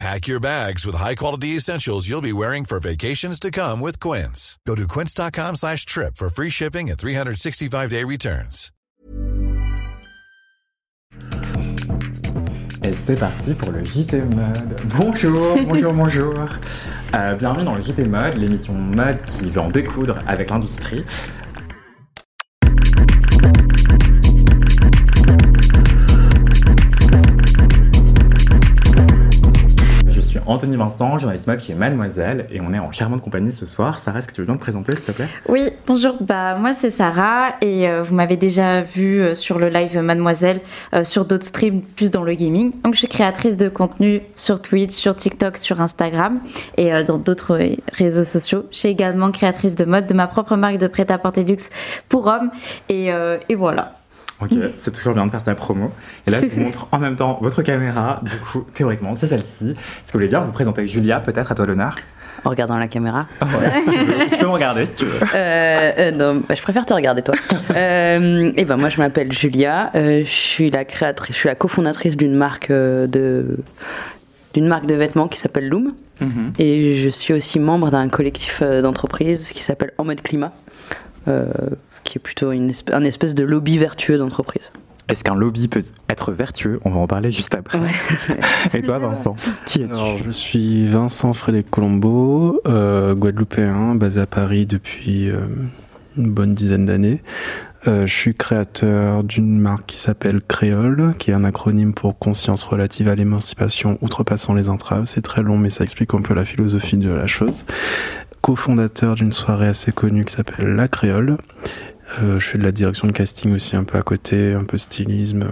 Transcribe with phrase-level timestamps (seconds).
[0.00, 4.58] Pack your bags with high-quality essentials you'll be wearing for vacations to come with Quince.
[4.66, 8.70] Go to quince.com slash trip for free shipping and 365-day returns.
[12.82, 14.82] Et c'est parti pour le JT Mode.
[14.98, 16.34] Bonjour, bonjour, bonjour.
[17.14, 21.02] Euh, bienvenue dans le JT Mode, l'émission mode qui veut en découdre avec l'industrie.
[30.34, 34.00] Suis Anthony Vincent, journaliste mode chez Mademoiselle, et on est en charmante compagnie ce soir.
[34.00, 35.28] Sarah, est-ce que tu veux bien te présenter, s'il te plaît?
[35.48, 36.16] Oui, bonjour.
[36.20, 40.60] Bah moi c'est Sarah et euh, vous m'avez déjà vu euh, sur le live Mademoiselle,
[40.92, 42.72] euh, sur d'autres streams plus dans le gaming.
[42.82, 46.40] Donc je suis créatrice de contenu sur Twitch, sur TikTok, sur Instagram
[46.76, 47.56] et dans d'autres
[47.92, 48.64] réseaux sociaux.
[48.72, 51.70] Je suis également créatrice de mode de ma propre marque de prêt-à-porter luxe
[52.08, 52.50] pour hommes
[52.88, 53.10] et,
[53.48, 53.92] et voilà.
[54.40, 55.90] Ok, c'est toujours bien de faire sa promo.
[56.26, 58.20] Et là, je vous montre en même temps votre caméra.
[58.22, 59.70] Du coup, théoriquement, c'est celle-ci.
[59.70, 61.94] Est-ce que vous voulez bien vous présenter Julia, peut-être, à toi l'honneur
[62.44, 63.26] En regardant la caméra.
[63.40, 65.20] Tu peux- Tu peux me regarder si tu veux.
[65.34, 67.34] Euh, euh, non, bah, je préfère te regarder toi.
[67.76, 72.16] Euh, et ben moi je m'appelle Julia, je suis la créatrice, je suis la cofondatrice
[72.16, 73.56] d'une marque de
[74.52, 76.52] d'une marque de vêtements qui s'appelle Loom Mhm.
[76.60, 80.52] et je suis aussi membre d'un collectif euh, d'entreprise qui s'appelle En mode climat,
[82.04, 84.72] qui est plutôt une espèce, un espèce de lobby vertueux d'entreprise.
[85.08, 86.80] Est-ce qu'un lobby peut être vertueux?
[86.84, 87.78] On va en parler juste après.
[88.74, 89.92] Et toi, Vincent Qui es-tu?
[89.92, 95.40] Alors, je suis Vincent Frédéric Colombo, euh, guadeloupéen, basé à Paris depuis euh,
[96.16, 97.22] une bonne dizaine d'années.
[97.86, 102.64] Euh, je suis créateur d'une marque qui s'appelle Créole, qui est un acronyme pour conscience
[102.64, 105.04] relative à l'émancipation outrepassant les entraves.
[105.04, 107.66] C'est très long, mais ça explique un peu la philosophie de la chose.
[108.40, 111.36] Co-fondateur d'une soirée assez connue qui s'appelle La Créole.
[112.22, 114.78] Euh, je fais de la direction de casting aussi un peu à côté, un peu
[114.78, 115.46] stylisme.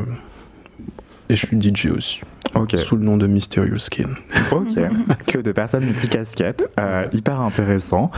[1.32, 2.20] Et je suis DJ aussi
[2.54, 2.76] Ok.
[2.76, 4.10] sous le nom de Mysterious Skin.
[4.50, 4.74] Ok,
[5.26, 8.10] que de personnes multicasquettes, euh, hyper intéressant.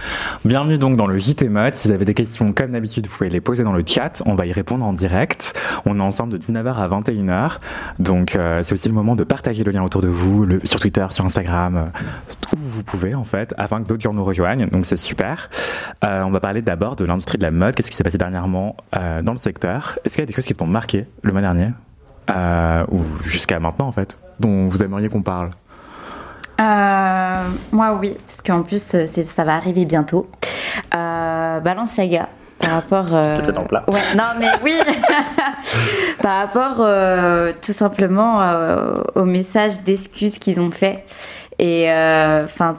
[0.45, 1.77] Bienvenue donc dans le JT Mode.
[1.77, 4.21] Si vous avez des questions comme d'habitude, vous pouvez les poser dans le chat.
[4.27, 5.55] On va y répondre en direct.
[5.87, 7.59] On est ensemble de 19h à 21h.
[8.01, 10.81] Donc euh, c'est aussi le moment de partager le lien autour de vous, le- sur
[10.81, 14.67] Twitter, sur Instagram, euh, où vous pouvez en fait, afin que d'autres gens nous rejoignent.
[14.67, 15.51] Donc c'est super.
[16.05, 17.77] Euh, on va parler d'abord de l'industrie de la mode.
[17.77, 18.77] Qu'est-ce qui s'est passé dernièrement
[19.23, 20.01] dans le secteur?
[20.05, 21.69] Est-ce qu'il y a des choses qui t'ont marqué le mois dernier?
[22.31, 25.51] Euh, ou jusqu'à maintenant en fait, dont vous aimeriez qu'on parle
[26.61, 30.29] Euh, moi oui, parce qu'en plus euh, ça va arriver bientôt.
[30.95, 32.29] Euh, Balenciaga.
[32.59, 33.07] Par rapport.
[33.13, 33.85] euh, plat.
[33.89, 34.75] Ouais, non mais oui.
[36.23, 41.05] Par rapport euh, tout simplement euh, au message d'excuses qu'ils ont fait
[41.59, 42.79] et euh, enfin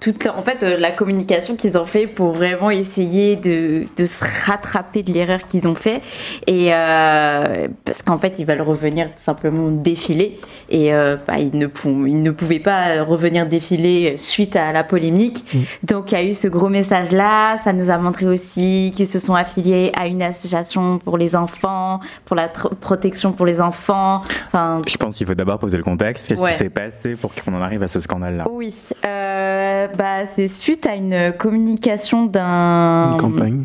[0.00, 4.04] toute la- en fait euh, la communication qu'ils ont fait pour vraiment essayer de, de
[4.04, 6.02] se rattraper de l'erreur qu'ils ont fait.
[6.46, 10.38] Et euh, parce qu'en fait ils veulent revenir tout simplement défiler.
[10.70, 14.84] Et euh, bah, ils, ne pou- ils ne pouvaient pas revenir défiler suite à la
[14.84, 15.44] polémique.
[15.82, 19.06] Donc il y a eu ce gros message là ça nous a montré aussi qu'ils
[19.08, 24.22] se sont affiliés à une association pour les enfants pour la protection pour les enfants.
[24.46, 26.26] Enfin Je pense qu'il faut d'abord poser le contexte.
[26.28, 26.52] Qu'est-ce Ouais.
[26.52, 28.44] qui s'est passé pour qu'on en arrive à ce scandale-là?
[28.50, 29.57] Oui, euh,
[29.96, 33.64] bah, c'est suite à une communication d'un campagne.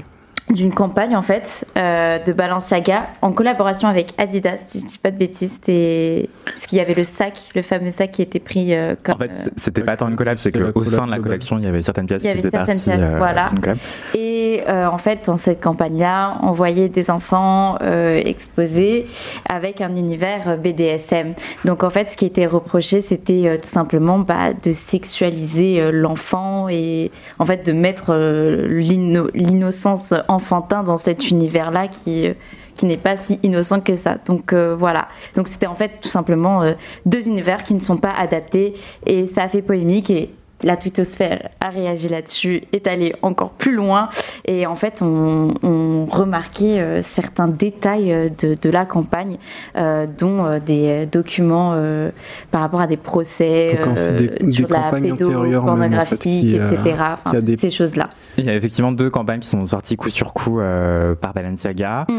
[0.54, 5.12] D'une campagne en fait euh, de Balenciaga en collaboration avec Adidas, si je dis pas
[5.12, 8.74] de bêtises, c'était parce qu'il y avait le sac, le fameux sac qui était pris
[8.74, 11.20] euh, comme En fait, euh, c'était pas tant une collab, c'est qu'au sein de la
[11.20, 13.18] collection, il y avait certaines pièces Il y qui avait faisaient certaines partie pièces, euh,
[13.18, 13.48] voilà.
[13.50, 13.78] d'une collab.
[14.16, 19.06] Et euh, en fait, dans cette campagne-là, on voyait des enfants euh, exposés
[19.50, 21.34] avec un univers euh, BDSM.
[21.66, 25.92] Donc en fait, ce qui était reproché, c'était euh, tout simplement bah, de sexualiser euh,
[25.92, 32.34] l'enfant et en fait de mettre euh, l'inno- l'innocence enfantin dans cet univers-là qui euh,
[32.76, 34.18] qui n'est pas si innocent que ça.
[34.26, 35.08] Donc euh, voilà.
[35.36, 36.74] Donc c'était en fait tout simplement euh,
[37.06, 38.74] deux univers qui ne sont pas adaptés
[39.06, 40.32] et ça a fait polémique et
[40.64, 44.10] la twittosphère a réagi là-dessus, est allée encore plus loin
[44.46, 49.38] et en fait on, on remarquait euh, certains détails euh, de, de la campagne,
[49.78, 52.12] euh, dont euh, des documents euh,
[52.52, 53.78] par rapport à des procès
[54.18, 56.16] des- sur des la même, en fait,
[56.56, 56.96] etc.
[57.26, 58.10] Enfin, des- Ces choses-là.
[58.38, 62.06] Il y a effectivement deux campagnes qui sont sorties coup sur coup euh, par Balenciaga.
[62.10, 62.14] Mm.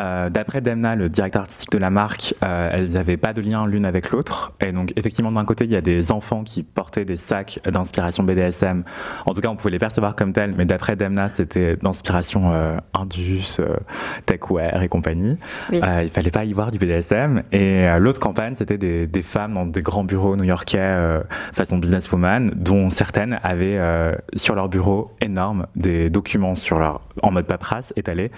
[0.00, 3.66] Euh, D'après Demna, le directeur artistique de la marque, euh, elles n'avaient pas de lien
[3.66, 4.52] l'une avec l'autre.
[4.64, 7.84] Et donc, effectivement, d'un côté, il y a des enfants qui portaient des sacs d'un
[7.90, 8.84] d'inspiration BDSM.
[9.26, 12.76] En tout cas, on pouvait les percevoir comme tels, mais d'après Demna, c'était d'inspiration euh,
[12.94, 13.76] Indus, euh,
[14.26, 15.36] Techwear et compagnie.
[15.70, 15.80] Oui.
[15.82, 17.42] Euh, il fallait pas y voir du BDSM.
[17.52, 21.20] Et euh, l'autre campagne, c'était des, des femmes dans des grands bureaux new-yorkais
[21.52, 23.80] façon businesswoman, dont certaines avaient
[24.34, 28.30] sur leur bureau énorme des documents sur leur en mode paperasse étalés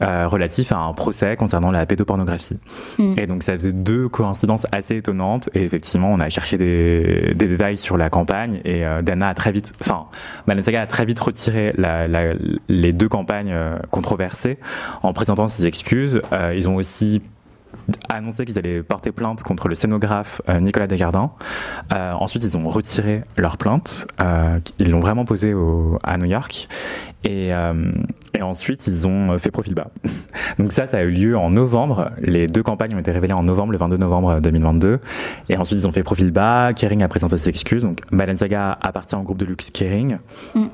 [0.00, 2.58] relatifs à un procès concernant la pédopornographie.
[2.98, 3.14] Mm.
[3.18, 5.48] Et donc ça faisait deux coïncidences assez étonnantes.
[5.54, 9.34] Et effectivement, on a cherché des, des détails sur la campagne et euh, Dana a
[9.34, 10.06] très vite, enfin,
[10.46, 12.30] Balenciaga a très vite retiré la, la,
[12.68, 14.58] les deux campagnes euh, controversées
[15.02, 16.20] en présentant ses excuses.
[16.32, 17.22] Euh, ils ont aussi
[18.08, 21.32] annoncé qu'ils allaient porter plainte contre le scénographe euh, Nicolas Desjardins.
[21.92, 24.06] Euh, ensuite, ils ont retiré leur plainte.
[24.20, 25.54] Euh, ils l'ont vraiment posée
[26.02, 26.68] à New York.
[27.24, 27.50] Et,
[28.34, 29.88] et ensuite, ils ont fait profil bas.
[30.58, 32.08] Donc ça, ça a eu lieu en novembre.
[32.20, 34.98] Les deux campagnes ont été révélées en novembre, le 22 novembre 2022.
[35.48, 36.72] Et ensuite, ils ont fait profil bas.
[36.74, 37.84] Kering a présenté ses excuses.
[37.84, 40.18] Donc Balenciaga appartient au groupe de luxe Kering.
[40.56, 40.66] Mm.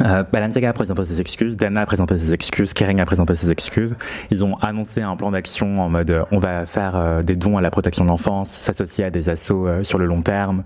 [0.00, 3.50] Euh, Balenciaga a présenté ses excuses, Dana a présenté ses excuses, Kering a présenté ses
[3.50, 3.94] excuses.
[4.30, 7.56] Ils ont annoncé un plan d'action en mode euh, on va faire euh, des dons
[7.58, 10.64] à la protection de l'enfance, s'associer à des assauts euh, sur le long terme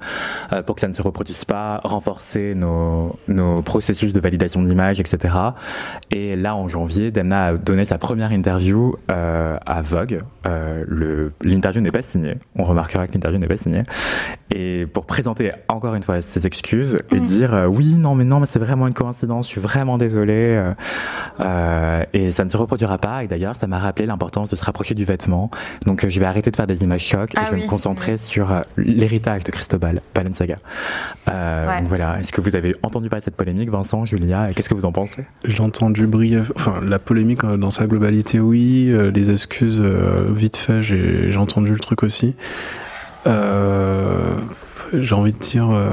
[0.67, 5.35] pour que ça ne se reproduise pas, renforcer nos, nos processus de validation d'image, etc.
[6.11, 10.23] Et là, en janvier, Demna a donné sa première interview à Vogue.
[11.43, 12.37] L'interview n'est pas signée.
[12.57, 13.83] On remarquera que l'interview n'est pas signée.
[14.51, 17.25] Et pour présenter encore une fois ses excuses et Mhm.
[17.25, 19.18] dire oui, non, mais non, mais c'est vraiment une coïncidence.
[19.21, 20.33] Je suis vraiment désolé.
[20.35, 20.73] euh,
[21.41, 23.25] euh, et ça ne se reproduira pas.
[23.25, 25.51] Et d'ailleurs, ça m'a rappelé l'importance de se rapprocher du vêtement.
[25.87, 27.63] Donc, euh, je vais arrêter de faire des images chocs et Ah je vais oui.
[27.65, 30.59] me concentrer sur euh, l'héritage de Cristobal Balenciaga.
[31.29, 31.83] Euh, Ouais.
[31.89, 32.19] voilà.
[32.21, 34.85] Est-ce que vous avez entendu parler de cette polémique, Vincent, Julia Et qu'est-ce que vous
[34.85, 35.25] en pensez?
[35.45, 38.89] J'ai entendu brièvement, enfin la polémique euh, dans sa globalité, oui.
[38.91, 42.35] euh, les excuses, euh, vite fait, j'ai j'ai entendu le truc aussi.
[43.27, 44.35] Euh,
[44.93, 45.91] j'ai envie de dire, euh,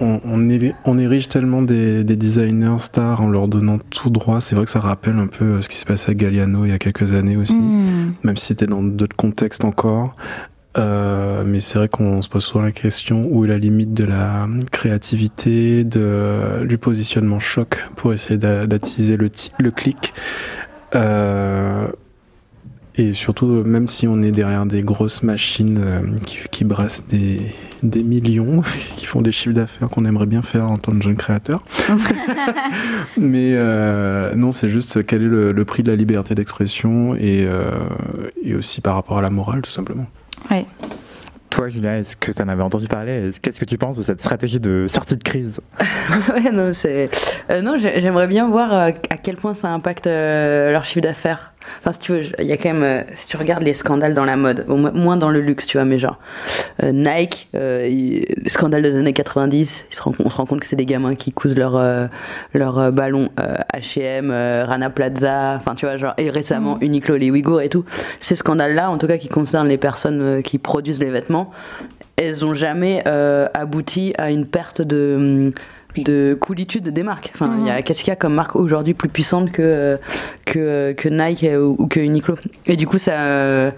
[0.00, 4.40] on, on, éri- on érige tellement des, des designers stars en leur donnant tout droit.
[4.40, 6.70] C'est vrai que ça rappelle un peu euh, ce qui s'est passé à Galliano il
[6.70, 8.14] y a quelques années aussi Mm.
[8.24, 10.14] même si c'était dans d'autres contextes encore.
[10.78, 14.04] Euh, mais c'est vrai qu'on se pose souvent la question où est la limite de
[14.04, 20.12] la créativité, de, du positionnement choc pour essayer d'a- d'attiser le, ti- le clic.
[20.94, 21.88] Euh,
[22.98, 27.40] et surtout, même si on est derrière des grosses machines euh, qui, qui brassent des,
[27.82, 28.62] des millions,
[28.96, 31.62] qui font des chiffres d'affaires qu'on aimerait bien faire en tant que jeune créateur.
[33.16, 37.44] Mais euh, non, c'est juste quel est le, le prix de la liberté d'expression et,
[37.46, 37.70] euh,
[38.42, 40.06] et aussi par rapport à la morale, tout simplement.
[40.50, 40.66] Ouais.
[41.50, 43.12] Toi, Julia, est-ce que tu en avais entendu parler?
[43.28, 45.60] Est-ce- Qu'est-ce que tu penses de cette stratégie de sortie de crise?
[46.32, 51.00] Ouais, non, euh, j'aimerais bien voir euh, à quel point ça impacte euh, leur chiffre
[51.00, 51.52] d'affaires.
[51.80, 52.82] Enfin, si tu veux, il y a quand même.
[52.82, 55.76] euh, si tu regardes les scandales dans la mode, bon, moins dans le luxe, tu
[55.78, 56.18] vois, mais genre.
[56.82, 60.60] euh, Nike, euh, il- scandales des années 90, ils se rend- on se rend compte
[60.60, 61.80] que c'est des gamins qui cousent leur,
[62.54, 63.30] leur ballon
[63.74, 66.14] HM, Rana Plaza, enfin, tu vois, genre.
[66.18, 67.84] Et récemment, Uniqlo, les Ouïghours et tout.
[68.20, 71.50] Ces scandales-là, en tout cas, qui concernent les personnes qui produisent les vêtements,
[72.16, 73.04] elles ont jamais
[73.54, 75.52] abouti à une perte de
[76.04, 77.30] de coolitude des marques.
[77.34, 79.98] Enfin, il y a qu'est-ce qu'il y a comme marque aujourd'hui plus puissante que
[80.44, 82.36] que, que Nike ou, ou que Uniqlo.
[82.66, 83.12] Et du coup, ça.
[83.12, 83.70] euh,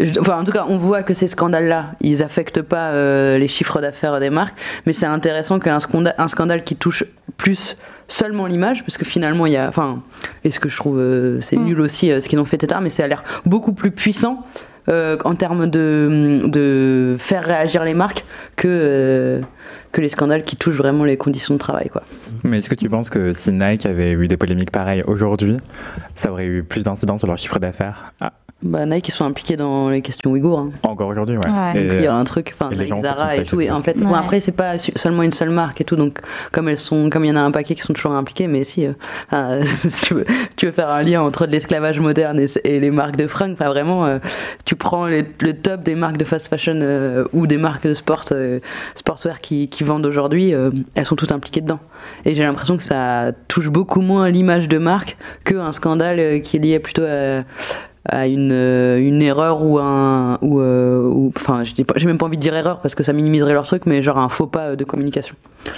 [0.00, 3.48] je- Enfin, en tout cas, on voit que ces scandales-là, ils affectent pas euh, les
[3.48, 4.54] chiffres d'affaires des marques,
[4.86, 7.04] mais c'est intéressant qu'un scandale, un scandale qui touche
[7.36, 7.76] plus
[8.08, 10.02] seulement l'image, parce que finalement, il y a, enfin,
[10.44, 11.64] et ce que je trouve, euh, c'est Mm.
[11.64, 12.80] nul aussi euh, ce qu'ils ont fait, etc.
[12.82, 14.44] Mais ça a l'air beaucoup plus puissant
[14.88, 18.24] en termes de, de faire réagir les marques
[18.56, 19.40] que
[19.92, 22.02] que les scandales qui touchent vraiment les conditions de travail, quoi.
[22.42, 25.58] Mais est-ce que tu penses que si Nike avait eu des polémiques pareilles aujourd'hui,
[26.14, 28.12] ça aurait eu plus d'incidence sur leur chiffre d'affaires?
[28.20, 30.58] Ah, Bah, Nike, ils sont impliqués dans les questions ouïghours.
[30.60, 30.70] hein.
[30.84, 31.50] Encore aujourd'hui, ouais.
[31.50, 31.80] Ouais.
[31.82, 32.70] Et, Donc, il y a un truc, enfin,
[33.02, 33.60] Zara et tout.
[33.60, 34.18] Et en fait, bon, Ouais.
[34.18, 35.96] après, c'est pas seulement une seule marque et tout.
[35.96, 36.20] Donc,
[36.52, 38.62] comme elles sont, comme il y en a un paquet qui sont toujours impliqués, mais
[38.62, 38.92] si, euh,
[39.30, 40.24] enfin, si tu veux,
[40.56, 43.52] tu veux faire un lien entre de l'esclavage moderne et, et les marques de fringues,
[43.54, 44.18] enfin, vraiment, euh,
[44.64, 47.94] tu prends les- le top des marques de fast fashion euh, ou des marques de
[47.94, 48.60] sport, euh,
[48.94, 51.80] sportswear qui, qui vendent aujourd'hui, euh, elles sont toutes impliquées dedans.
[52.24, 56.58] Et j'ai l'impression que ça touche beaucoup moins l'image de marque qu'un scandale euh, qui
[56.58, 57.42] est lié plutôt à
[58.08, 62.06] à une, euh, une erreur ou un ou, euh, ou- enfin je dis pas j'ai
[62.06, 64.28] même pas envie de dire erreur parce que ça minimiserait leur truc mais genre un
[64.28, 65.34] faux pas euh, de communication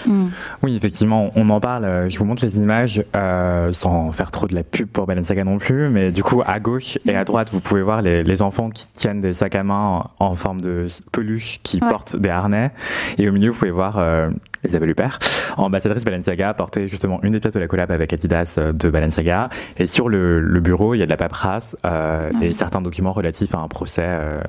[0.06, 0.28] Mm.
[0.62, 1.84] Oui, effectivement, on en parle.
[1.84, 5.44] euh, Je vous montre les images euh, sans faire trop de la pub pour Balenciaga
[5.44, 5.90] non plus.
[5.90, 8.86] Mais du coup, à gauche et à droite, vous pouvez voir les, les enfants qui
[8.94, 11.88] tiennent des sacs à main en, en forme de peluche qui Ouais.
[11.90, 12.70] portent des harnais.
[13.18, 14.30] Et au milieu, vous pouvez voir euh,
[14.64, 15.18] Isabelle Huppert,
[15.56, 18.88] ambassadrice Balenciaga, a porté justement une des pièces de la collab avec Adidas euh, de
[18.90, 19.48] Balenciaga.
[19.78, 23.12] Et sur le, le bureau, il y a de la paperasse euh, et certains documents
[23.12, 24.40] relatifs à un procès euh,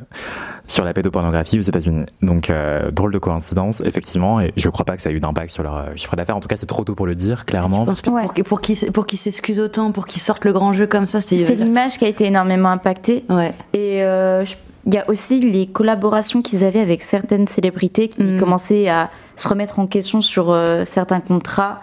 [0.67, 2.05] sur la pédopornographie aux États-Unis.
[2.22, 5.51] Donc, euh, drôle de coïncidence, effectivement, et je crois pas que ça a eu d'impact
[5.51, 6.38] sur leur chiffre d'affaires.
[6.38, 7.86] En tout cas, c'est trop tôt pour le dire, clairement.
[7.86, 8.24] Pense que Ouais.
[8.36, 11.38] pour, pour qu'ils pour s'excusent autant, pour qu'ils sortent le grand jeu comme ça, c'est.
[11.38, 13.24] C'est l'image qui a été énormément impactée.
[13.29, 13.53] Ouais.
[13.74, 18.23] Et euh, je- il y a aussi les collaborations qu'ils avaient avec certaines célébrités qui
[18.23, 18.39] Mm.
[18.39, 21.81] commençaient à se remettre en question sur euh, certains contrats.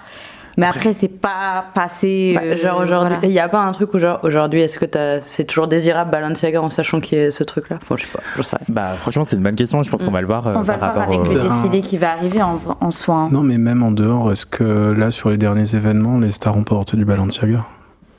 [0.59, 2.33] Mais après, c'est pas passé.
[2.35, 3.27] Bah, euh, genre aujourd'hui, voilà.
[3.27, 4.85] il y a pas un truc où genre aujourd'hui, est-ce que
[5.23, 7.79] c'est toujours désirable Balenciaga en sachant qu'il y a ce truc-là?
[7.81, 8.57] Enfin, je sais pas, je sais.
[8.57, 8.67] rien.
[8.69, 9.83] Bah, franchement, c'est une bonne question.
[9.83, 10.05] Je pense Mm.
[10.05, 11.33] qu'on va le voir euh, On va par le voir rapport avec au.
[11.33, 11.63] le Ah.
[11.63, 13.15] défilé qui va arriver en, en soi.
[13.15, 13.29] hein.
[13.33, 16.65] Non, mais même en dehors, est-ce que là, sur les derniers événements, les stars ont
[16.65, 17.65] porté du Balenciaga?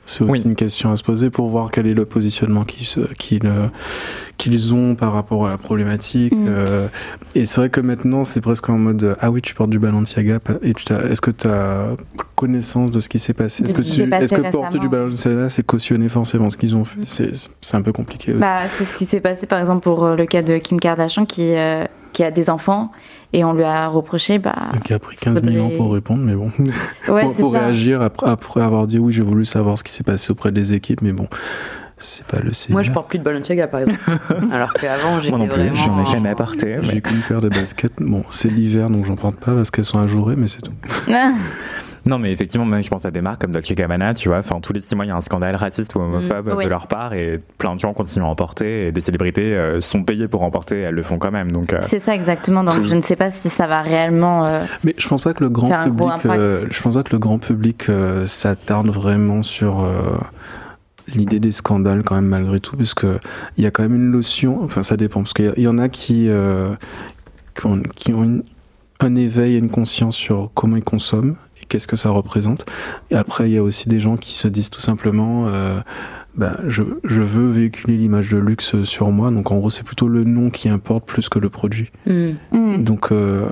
[0.06, 0.42] C'est aussi Oui.
[0.44, 2.86] une question à se poser pour voir quel est le positionnement qu'ils
[3.46, 3.66] euh,
[4.36, 6.34] qu'ils ont par rapport à la problématique.
[6.34, 6.46] Mm.
[6.48, 6.88] euh,
[7.34, 10.40] et c'est vrai que maintenant, c'est presque en mode Ah oui, tu portes du Balenciaga.
[10.62, 11.88] Et tu est-ce que tu as
[12.34, 13.62] connaissance de ce qui s'est passé?
[13.64, 14.88] Est-ce ce que, tu- est-ce que porter du.
[14.88, 17.00] Balenciaga, c'est cautionner forcément ce qu'ils ont fait?
[17.04, 17.30] C'est
[17.60, 18.32] c'est un peu compliqué.
[18.34, 21.24] Bah, c'est ce qui s'est passé par exemple pour euh, le cas de Kim Kardashian
[21.24, 21.84] qui, euh,
[22.14, 22.90] qui a des enfants
[23.34, 24.38] et on lui a reproché.
[24.38, 26.50] Bah, qui a pris 15 000 ans faudrait- pour répondre, mais bon.
[27.12, 30.04] ouais, pour pour réagir après, après avoir dit oui, j'ai voulu savoir ce qui s'est
[30.04, 31.28] passé auprès des équipes, mais bon,
[31.98, 33.98] c'est pas le Moi, je porte plus de Balenciaga par exemple.
[34.52, 36.78] Alors qu'avant, j'étais Moi non plus, j'en ai jamais apporté.
[36.80, 37.92] mais- J'ai qu'une paire de baskets.
[38.00, 40.72] Bon, c'est l'hiver, donc j'en porte pas parce qu'elles sont ajourées, mais c'est tout.
[42.06, 44.38] Non, mais effectivement, même je pense à des marques comme Dolce Gabbana, tu vois.
[44.38, 46.64] Enfin, tous les six mois, il y a un scandale raciste ou homophobe Mm, oui.
[46.64, 49.80] de leur part et plein de gens continuent à en porter et des célébrités euh,
[49.80, 51.50] sont payées pour en porter et elles le font quand même.
[51.50, 52.62] Donc, euh, C'est ça exactement.
[52.64, 54.44] Donc je ne sais pas si ça va réellement.
[54.46, 57.18] euh, Mais je pense pas que le grand public, euh, je pense pas que le
[57.18, 60.18] grand public euh, s'attarde vraiment sur euh,
[61.14, 63.18] l'idée des scandales quand même malgré tout, parce que
[63.56, 64.62] il y a quand même une notion.
[64.62, 66.70] Enfin, ça dépend, parce qu'il y, a- il y en a qui euh,
[67.58, 68.42] qui ont, qui ont une-
[69.00, 71.36] un éveil et une conscience sur comment ils consomment
[71.68, 72.66] qu'est-ce que ça représente.
[73.10, 75.48] Et après, il y a aussi des gens qui se disent tout simplement.
[76.36, 80.08] Bah, je, je veux véhiculer l'image de luxe sur moi, donc en gros c'est plutôt
[80.08, 81.90] le nom qui importe plus que le produit.
[82.06, 82.30] Hmm.
[82.52, 82.82] hmm.
[82.84, 83.46] Donc, euh,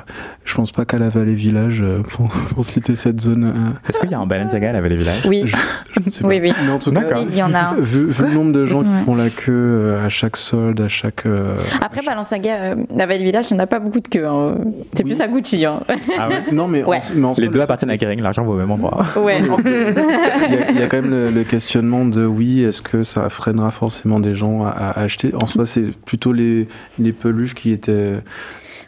[0.44, 4.00] je pense pas qu'à la Vallée Village, euh, pour, pour citer cette zone, euh, est-ce
[4.00, 5.24] qu'il y a un Balenciaga à la Vallée Village?
[5.26, 5.56] Oui, je,
[5.92, 6.46] je ne sais oui, pas.
[6.46, 6.52] oui.
[6.64, 7.74] Mais en tout cas, Si, il y en a un.
[7.80, 10.88] vu, vu le nombre de gens qui font la queue euh, à chaque solde, à
[10.88, 11.24] chaque.
[11.26, 14.26] euh, Après Balenciaga, euh, la Valley Village, il n'y en a pas beaucoup de queue.
[14.26, 14.56] hein.
[14.94, 15.10] C'est Oui.
[15.12, 15.64] plus à Gucci.
[15.64, 15.80] Hein.
[16.18, 16.42] Ah ouais?
[16.50, 16.98] Non, mais, en- Ouais.
[17.14, 19.04] mais en Les deux appartiennent à Kering, l'argent va au même endroit.
[19.22, 19.56] Ouais, en.
[19.64, 23.02] Il y, a, il y a quand même le, le questionnement de oui, est-ce que
[23.02, 25.34] ça freinera forcément des gens à, à acheter?
[25.34, 26.66] En soi, c'est plutôt les,
[26.98, 28.18] les peluches qui étaient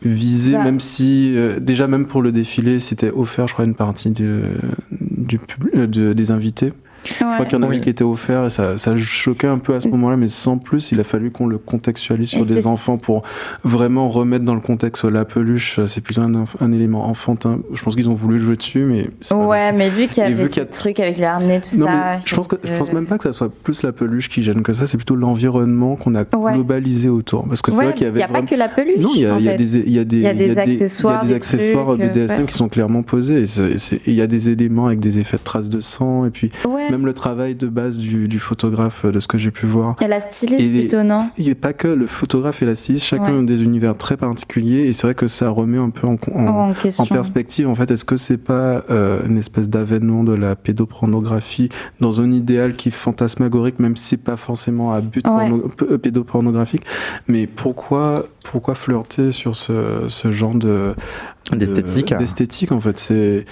[0.02, 0.64] visées, Bah.
[0.64, 4.52] même si euh, déjà même pour le défilé, c'était offert, je crois, une partie de,
[4.90, 5.38] du
[5.74, 6.72] euh, de- des invités.
[7.04, 7.80] Je crois qu'il y en avait Oui.
[7.80, 10.92] qui étaient offerts et ça, ça choquait un peu à ce moment-là, mais sans plus,
[10.92, 13.22] il a fallu qu'on le contextualise sur Et des enfants pour
[13.62, 15.80] vraiment remettre dans le contexte la peluche.
[15.86, 17.58] C'est plutôt un, élément enfantin.
[17.72, 20.44] Je pense qu'ils ont voulu jouer dessus, mais Ouais, mais vu qu'il y avait vu
[20.46, 22.18] ce qu'il y a- truc avec les harnais, tout Non, ça.
[22.24, 24.62] je pense que je pense même pas que ça soit plus la peluche qui gêne
[24.62, 26.52] que ça, c'est plutôt l'environnement qu'on a Ouais.
[26.54, 27.46] globalisé autour.
[27.46, 28.98] Parce que c'est Ouais, vrai qu'il y parce avait a vraiment- pas que la peluche.
[28.98, 30.34] non, il y a, il y a des, il y a des, Il y a
[30.34, 32.46] des il accessoires, il y a des accessoires trucs, euh, BDSM ouais.
[32.46, 33.44] qui sont clairement posés.
[34.06, 36.24] Il y a des éléments avec des effets de traces de sang.
[36.24, 36.88] Et puis, Ouais.
[36.96, 39.96] Même le travail de base du, du photographe, de ce que j'ai pu voir.
[40.02, 42.66] Et la styliste Et les- plutôt, non Il n'y a pas que le photographe et
[42.66, 43.30] la styliste, chacun Ouais.
[43.32, 44.82] ont des univers très particuliers.
[44.86, 47.04] Et c'est vrai que ça remet un peu en, en- En question.
[47.04, 51.68] en perspective, en fait, est-ce que c'est pas euh, une espèce d'avènement de la pédopornographie
[52.00, 55.48] dans un idéal qui est fantasmagorique, même si c'est pas forcément à but Ouais.
[55.48, 56.82] porno- p- euh, pédopornographique?
[57.28, 60.94] Mais pourquoi, pourquoi flirter sur ce, ce genre de
[61.52, 62.14] de- D'esthétique.
[62.16, 63.44] D'esthétique, en fait, c'est.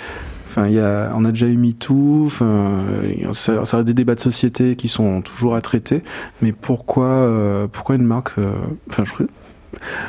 [0.54, 3.94] Enfin, il y a, on a déjà eu MeToo, enfin, euh, ça, ça reste des
[3.94, 6.02] débats de société qui sont toujours à traiter,
[6.42, 8.52] mais pourquoi, euh, pourquoi une marque, euh,
[8.90, 9.24] enfin, je,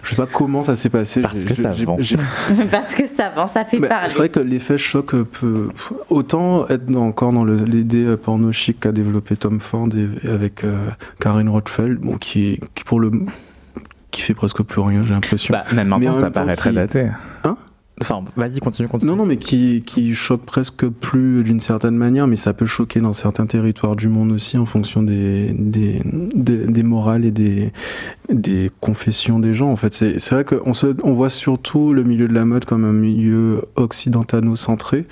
[0.03, 1.21] je sais pas comment ça s'est passé.
[1.21, 1.95] Parce que ça j'ai- vend.
[1.99, 2.17] j'ai-
[2.71, 4.09] Parce que ça vend, ça fait bah, parler.
[4.09, 5.69] c'est vrai que l'effet choc peut
[6.09, 10.27] autant être dans- encore dans le- l'idée euh, porno chic qu'a développé Tom Ford et-
[10.27, 10.89] avec euh,
[11.21, 13.11] Karine Rothfeld, bon, qui, qui pour le
[14.11, 15.53] qui fait presque plus rien, j'ai l'impression.
[15.53, 17.07] Bah, même maintenant, en ça paraît très daté.
[17.45, 17.55] Hein?
[18.01, 19.11] Enfin, vas-y, continue, continue.
[19.11, 22.99] non, non, mais qui, qui choque presque plus d'une certaine manière, mais ça peut choquer
[22.99, 27.71] dans certains territoires du monde aussi en fonction des, des, des, des morales et des,
[28.29, 29.71] des confessions des gens.
[29.71, 32.65] En fait, c'est c'est vrai qu'on se, on voit surtout le milieu de la mode
[32.65, 35.05] comme un milieu occidentano-centré,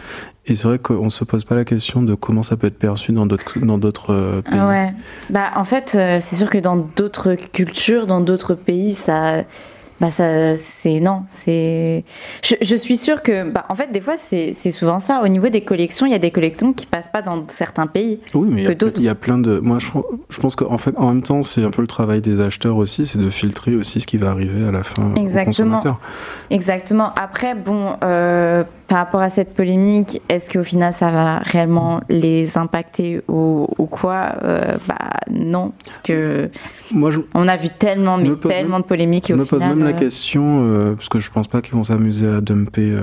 [0.47, 3.11] et c'est vrai qu'on se pose pas la question de comment ça peut être perçu
[3.11, 4.59] dans d'autres dans d'autres euh, pays.
[4.59, 4.93] Ah ouais.
[5.29, 9.43] Bah, en fait, euh, c'est sûr que dans d'autres cultures, dans d'autres pays, ça.
[10.01, 10.57] Bah, ça.
[10.57, 10.99] C'est.
[10.99, 12.03] Non, c'est.
[12.43, 13.47] Je, je suis sûre que.
[13.49, 15.21] Bah, en fait, des fois, c'est c'est souvent ça.
[15.23, 18.19] Au niveau des collections, il y a des collections qui passent pas dans certains pays.
[18.33, 18.99] Oui, mais il y a- que d'autres.
[18.99, 19.59] il y, a plein de.
[19.59, 19.87] Moi, je,
[20.29, 23.05] je pense qu'en fait, en même temps, c'est un peu le travail des acheteurs aussi,
[23.05, 25.41] c'est de filtrer aussi ce qui va arriver à la fin Exactement.
[25.43, 25.99] au consommateur.
[26.49, 27.13] Exactement.
[27.13, 32.57] Après, bon, euh, par rapport à cette polémique, est-ce qu'au final ça va réellement les
[32.57, 36.49] impacter ou, ou quoi euh, Bah non, parce que
[36.91, 39.45] Moi, je, on a vu tellement, mais tellement même- de polémiques et je au me
[39.45, 42.41] pose même la euh, question, euh, parce que je pense pas qu'ils vont s'amuser à
[42.41, 42.93] dumper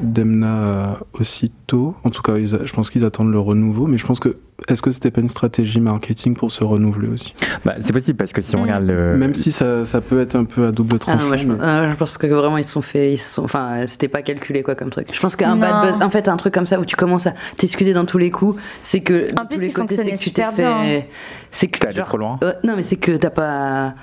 [0.00, 1.96] Demna aussitôt.
[2.04, 4.36] En tout cas, ils je pense qu'ils attendent le renouveau, mais je pense que
[4.68, 8.32] est-ce que c'était pas une stratégie marketing pour se renouveler aussi Bah, c'est possible parce
[8.32, 8.62] que si on Mm.
[8.62, 9.16] regarde le.
[9.16, 11.18] Même si ça, ça peut être un peu à double Ah tranchant.
[11.20, 13.44] non, moi, je, mais- ah, je pense que vraiment ils se sont fait, ils sont,
[13.44, 15.08] enfin c'était pas calculé quoi comme truc.
[15.12, 17.32] Je pense qu'un bad buzz, en fait un truc comme ça où tu commences à
[17.56, 20.30] t'excuser dans tous les coups, c'est que En plus, tous les il côtés que tu
[20.32, 21.08] t'es fait,
[21.50, 22.38] c'est que T'es allé genre- trop loin.
[22.42, 23.94] Euh, non mais c'est que t'as pas,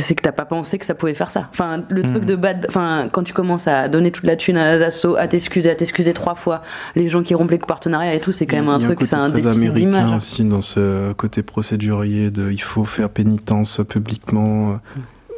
[0.00, 1.48] c'est que t'as pas pensé que ça pouvait faire ça.
[1.50, 2.10] Enfin le Hmm.
[2.12, 5.26] truc de bad, enfin quand tu commences à donner toute la thune à Dassault, à
[5.28, 6.62] t'excuser, à t'excuser trois fois,
[6.94, 9.30] les gens qui rompent les partenariats et tout, c'est quand même un truc, c'est un
[9.30, 10.16] très déficit américain d'image.
[10.16, 14.80] aussi dans ce côté procédurier de il faut faire pénitence publiquement.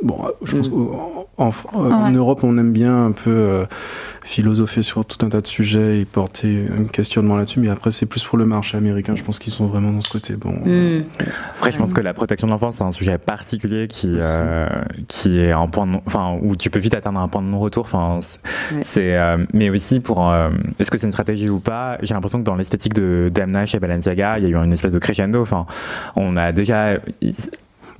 [0.02, 0.72] Bon, je pense Mm.
[0.72, 2.12] qu'en- en, en Ouais.
[2.16, 3.64] Europe, on aime bien un peu euh,
[4.22, 8.06] philosopher sur tout un tas de sujets et porter un questionnement là-dessus, mais après, c'est
[8.06, 9.14] plus pour le marché américain.
[9.16, 10.34] Je pense qu'ils sont vraiment dans ce côté.
[10.36, 11.04] Bon, euh, Hmm.
[11.58, 14.68] Après, je pense que la protection de l'enfance, c'est un sujet particulier qui, euh,
[15.08, 17.46] qui est un point de non- enfin, où tu peux vite atteindre un point de
[17.48, 17.84] non-retour.
[17.84, 18.20] Enfin,
[18.82, 19.16] c'est, Ouais.
[19.16, 21.98] euh, mais aussi pour, euh, est-ce que c'est une stratégie ou pas?
[22.02, 24.92] J'ai l'impression que dans l'esthétique de Damna chez Balenciaga, il y a eu une espèce
[24.92, 25.40] de crescendo.
[25.40, 25.66] Enfin,
[26.16, 26.94] on a déjà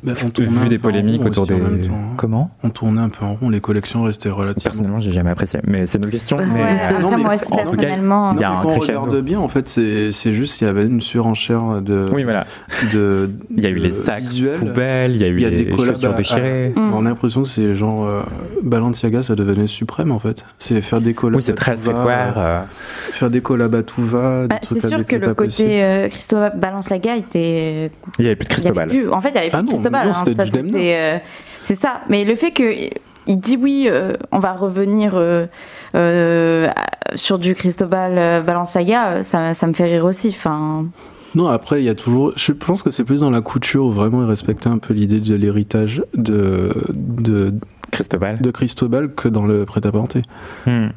[0.03, 1.89] bah, on tournait un vu des peu en polémiques rond autour aussi des.
[1.89, 2.15] temps, hein.
[2.17, 2.51] Comment?
[2.63, 4.63] On tournait un peu en rond, les collections restaient relativement.
[4.71, 5.61] Personnellement, j'ai jamais apprécié.
[5.67, 6.37] Mais c'est une question.
[6.39, 8.33] Mais, après, non, mais moi aussi, en tout cas, personnellement.
[8.33, 9.01] il y a un quand on crescendo.
[9.03, 12.45] regarde bien, en fait, c'est juste il y avait une surenchère de, oui, voilà.
[12.93, 14.59] de Il y a eu de les sacs visuels.
[14.59, 16.73] poubelles, il y a eu Il y a les des collabs chaussures à- déchirées.
[16.77, 16.93] Mm.
[16.95, 18.23] On a l'impression que c'est genre euh,
[18.63, 20.45] Balenciaga, ça devenait suprême en fait.
[20.59, 21.37] C'est faire des collabs.
[21.37, 22.35] Oui, c'est très streetwear.
[22.37, 22.61] euh,
[23.13, 24.47] Faire des collabs à tout va.
[24.47, 28.53] Bah, c'est sûr que le côté euh, Christophe Balenciaga était Il y avait plus de
[28.53, 28.89] Cristobal.
[28.89, 29.96] plus- En fait, il y avait plus Ah de non, Cristobal.
[30.05, 30.25] Non, hein,
[30.75, 31.19] euh,
[31.65, 32.01] c'est ça.
[32.09, 32.91] Mais le fait que
[33.27, 35.47] il dit oui, euh, on va revenir euh,
[35.95, 36.69] euh,
[37.15, 40.29] sur du Cristobal Balenciaga, euh, ça, ça me fait rire aussi.
[40.29, 40.87] Enfin,
[41.35, 42.33] Non, après, il y a toujours.
[42.37, 45.21] Je pense que c'est plus dans la couture où vraiment ils respectaient un peu l'idée
[45.21, 47.55] de l'héritage de, de,
[47.91, 48.41] Cristobal.
[48.41, 50.23] de Cristobal que dans le prêt-à-porter.
[50.67, 50.89] Hmm.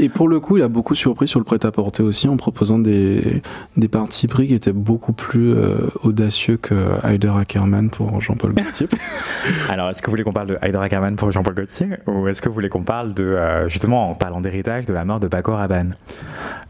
[0.00, 3.42] Et pour le coup, il a beaucoup surpris sur le prêt-à-porter aussi en proposant des,
[3.76, 8.88] des partis pris qui étaient beaucoup plus euh, audacieux que Heider Ackermann pour Jean-Paul Gaultier.
[9.68, 12.42] Alors, est-ce que vous voulez qu'on parle de Heider Ackermann pour Jean-Paul Gaultier ou est-ce
[12.42, 15.28] que vous voulez qu'on parle de, euh, justement, en parlant d'héritage, de la mort de
[15.28, 15.94] Paco Rabanne?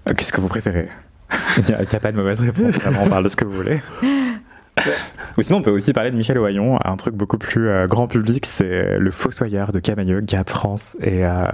[0.08, 0.88] Euh, Qu'est-ce que vous préférez?
[1.58, 3.80] Il n'y a, pas de mauvaise réponse, vraiment, on parle de ce que vous voulez.
[5.38, 8.06] Ou sinon, on peut aussi parler de Michel Ohaillon, un truc beaucoup plus euh, grand
[8.06, 11.44] public, c'est le fossoyeur de Camailleux, Gap France et euh,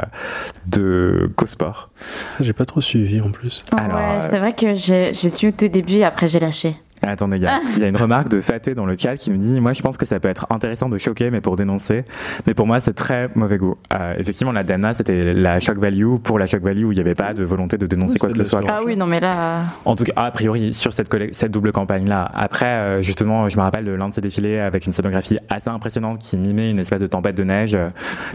[0.67, 1.91] de Cosport.
[2.37, 3.63] Ça, j'ai pas trop suivi en plus.
[3.77, 6.41] Alors, ouais, euh, c'est vrai que j'ai j'ai su au tout début et après j'ai
[6.41, 6.77] lâché.
[7.03, 9.31] Attendez, il y, a- il y a une remarque de Faté dans le chat qui
[9.31, 12.05] nous dit Moi, je pense que ça peut être intéressant de choquer, mais pour dénoncer.
[12.47, 13.77] Mais pour moi, c'est très mauvais goût.
[13.99, 17.01] Euh, effectivement, la Dana, c'était la shock value pour la shock value où il n'y
[17.01, 18.61] avait pas de volonté de dénoncer Oui, quoi que ce soit.
[18.69, 21.11] Ah oui, non mais là, En tout cas, a priori, sur cette,
[21.51, 22.31] double campagne-là.
[22.35, 25.69] Après, euh, justement, je me rappelle de l'un de ces défilés avec une scénographie assez
[25.71, 27.89] impressionnante qui mimait une espèce de tempête de neige, euh,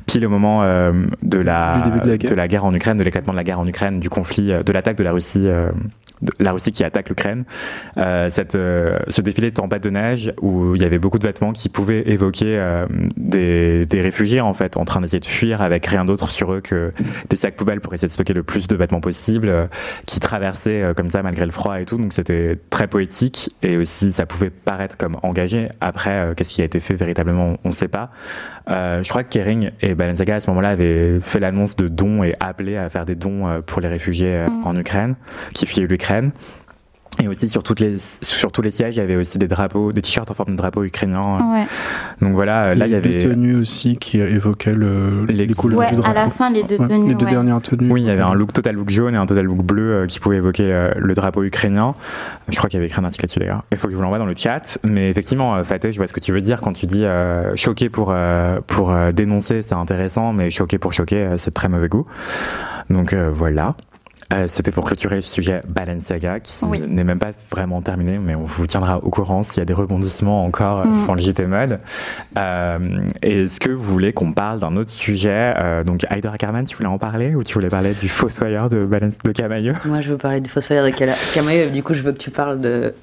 [0.06, 0.92] pile au moment euh,
[1.24, 2.66] de, la, de la guerre.
[2.66, 5.04] en Ukraine, de l'éclatement de la guerre en Ukraine, du conflit, euh, de l'attaque de
[5.04, 5.48] la Russie.
[5.48, 5.70] euh,
[6.24, 7.44] de la Russie qui attaque l'Ukraine,
[7.98, 11.26] euh, cette, euh, ce défilé de tempête de neige où il y avait beaucoup de
[11.26, 15.62] vêtements qui pouvaient évoquer euh, des, des réfugiés en fait en train d'essayer de fuir
[15.62, 16.92] avec rien d'autre sur eux que
[17.30, 19.68] des sacs poubelles pour essayer de stocker le plus de vêtements possible, euh,
[20.06, 21.98] qui traversaient euh, comme ça malgré le froid et tout.
[21.98, 25.70] Donc c'était très poétique et aussi ça pouvait paraître comme engagé.
[25.80, 28.12] Après, qu'est-ce qui a été fait véritablement, on ne sait pas.
[28.68, 32.34] Je crois que Kering et Balenciaga à ce moment-là avaient fait l'annonce de dons et
[32.40, 34.68] appelé à faire des dons pour les réfugiés Mhm.
[34.68, 35.16] en Ukraine,
[35.54, 36.32] qui fuyaient l'Ukraine.
[37.20, 39.92] Et aussi sur, toutes les, sur tous les sièges, il y avait aussi des drapeaux,
[39.92, 41.40] des t-shirts en forme de drapeau ukrainien.
[41.54, 41.66] ouais.
[42.22, 43.20] Donc voilà, là il y Les deux avait.
[43.34, 46.12] tenues aussi qui évoquaient le, Les- les, couleurs Ouais, du drapeau.
[46.12, 47.10] à la fin les deux Ouais, tenues.
[47.10, 47.32] les deux ouais.
[47.32, 47.92] dernières tenues.
[47.92, 50.06] Oui, il y avait un look total look jaune et un total look bleu euh,
[50.06, 51.96] qui pouvait évoquer euh, le drapeau ukrainien.
[52.50, 53.64] Je crois qu'il y avait écrit un article là-dessus d'ailleurs.
[53.72, 54.78] Il faut que je vous l'envoie dans le chat.
[54.84, 57.56] Mais effectivement, euh, Fateh, je vois ce que tu veux dire quand tu dis euh,
[57.56, 61.56] choqué pour, euh, pour euh, dénoncer, c'est intéressant, mais choqué pour choquer, euh, c'est de
[61.56, 62.06] très mauvais goût.
[62.90, 63.76] Donc euh, voilà.
[64.34, 66.82] Euh, C'était pour clôturer le sujet Balenciaga qui Oui.
[66.86, 69.74] n'est même pas vraiment terminé, mais on vous tiendra au courant s'il y a des
[69.74, 71.06] rebondissements encore euh, Mm.
[71.08, 71.80] dans le JT Mode.
[72.38, 72.78] Euh,
[73.22, 76.90] Est-ce que vous voulez qu'on parle d'un autre sujet euh, Donc Heider Ackermann, tu voulais
[76.90, 79.76] en parler ou tu voulais parler du fossoyeur de, Balance- de Camailleux?
[79.86, 80.92] Moi, je veux parler du fossoyeur de
[81.34, 81.70] Camailleux.
[81.70, 82.94] Du coup, je veux que tu parles de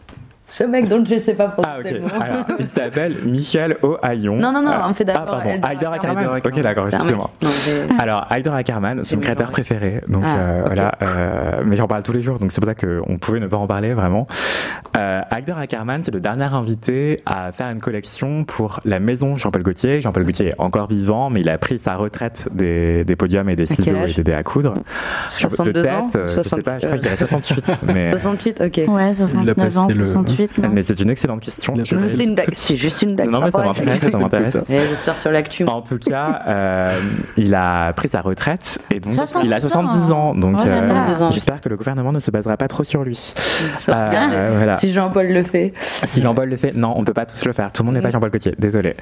[0.46, 1.92] ce mec dont je ne sais pas prononcer ah, okay.
[1.92, 2.09] le nom.
[2.20, 4.37] Alors, il s'appelle Michel O'Haillon.
[4.37, 5.40] Non, non, non, on fait d'abord.
[5.40, 6.26] Ah, pardon, Haïdar Ackerman.
[6.44, 7.30] Ok, d'accord, justement.
[7.42, 7.48] Non,
[7.98, 10.00] Alors, Haïdar Ackerman, c'est mon créateur préféré.
[10.07, 10.94] Donc, euh, voilà.
[11.02, 13.57] Euh, mais j'en parle tous les jours, donc c'est pour ça qu'on pouvait ne pas
[13.57, 14.26] en parler vraiment.
[14.96, 20.00] Euh, Ackerman, c'est le dernier invité à faire une collection pour la maison Jean-Paul Gaultier.
[20.00, 23.66] Jean-Paul Gaultier est encore vivant, mais il a pris sa retraite des, podiums et des
[23.66, 24.74] ciseaux et des dés à coudre.
[25.28, 27.72] 62 de tête, ans euh, je sais pas, je crois qu'il a 68.
[27.92, 28.09] mais...
[28.09, 28.80] 68, ok.
[28.88, 30.34] Ouais, 69 ans, 68.
[30.73, 31.75] mais c'est une excellente question.
[32.53, 33.31] C'est juste une blague.
[33.31, 34.59] Non, mais ça m'intéresse.
[34.68, 35.64] Je sors sur l'actu.
[35.64, 37.01] En tout cas, euh,
[37.37, 40.35] il a pris sa retraite et donc il a 70 ans.
[40.35, 43.35] donc, euh, j'espère que le gouvernement ne se basera pas trop sur lui.
[43.88, 45.73] Euh, si Jean-Paul le fait.
[46.05, 47.73] Si Jean-Paul le fait, non, on ne peut pas tous le faire.
[47.73, 48.55] Tout le monde n'est pas Jean-Paul Gaultier.
[48.59, 48.97] Désolé.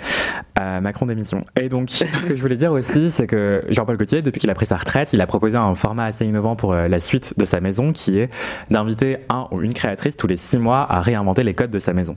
[0.81, 1.45] Macron démission.
[1.61, 4.55] Et donc, ce que je voulais dire aussi, c'est que Jean-Paul Gaultier, depuis qu'il a
[4.55, 7.61] pris sa retraite, il a proposé un format assez innovant pour la suite de sa
[7.61, 8.31] maison qui est
[8.71, 11.93] d'inviter un ou une créatrice tous les six mois à réinventer les codes de sa
[11.93, 12.17] maison.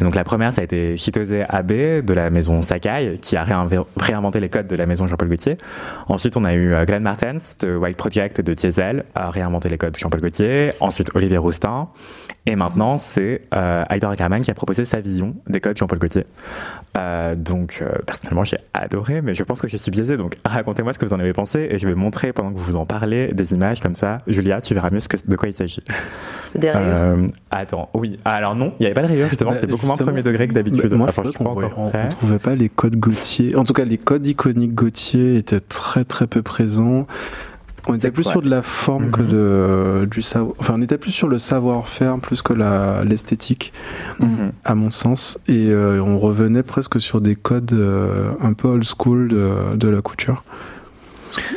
[0.00, 3.44] Et donc, la première, ça a été Chitose Abe de la maison Sakai, qui a
[3.44, 5.58] réinv- réinventé les codes de la maison Jean-Paul Gaultier.
[6.08, 9.68] Ensuite, on a eu euh, Glenn Martens de White Project et de Diesel à réinventer
[9.68, 10.72] les codes de Jean-Paul Gaultier.
[10.80, 11.88] Ensuite, Olivier Roustin.
[12.48, 16.26] Et maintenant, c'est euh, Ackerman qui a proposé sa vision des codes Jean-Paul Gaultier.
[16.96, 20.16] Euh, donc, euh, personnellement, j'ai adoré, mais je pense que je suis biaisé.
[20.16, 22.76] Donc, racontez-moi ce que vous en avez pensé et je vais montrer pendant que vous
[22.76, 24.18] en parlez des images comme ça.
[24.28, 25.82] Julia, tu verras mieux de quoi il s'agit.
[26.54, 26.82] Derrière.
[26.86, 28.18] Euh, attends, oui.
[28.24, 29.50] Ah, Alors, non, il n'y avait pas de rayures, justement.
[29.50, 30.88] Bah, C'était beaucoup moins premier degré que d'habitude.
[30.90, 33.56] bah, moi, Enfin, je suis pas on, on trouvait pas les codes Gauthier.
[33.56, 37.06] En tout cas, les codes iconiques Gauthier étaient très très peu présents.
[37.88, 39.28] On était plus sur de la forme que Mhm.
[39.28, 40.56] de, du savoir.
[40.58, 42.52] Enfin, on était plus sur le savoir-faire plus que
[43.04, 43.72] l'esthétique,
[44.18, 44.50] Mhm.
[44.64, 45.38] à mon sens.
[45.46, 49.88] Et euh, on revenait presque sur des codes euh, un peu old school de, de
[49.88, 50.42] la couture.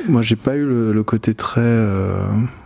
[0.08, 1.62] Moi, j'ai pas eu le, le côté très.
[1.62, 2.18] euh,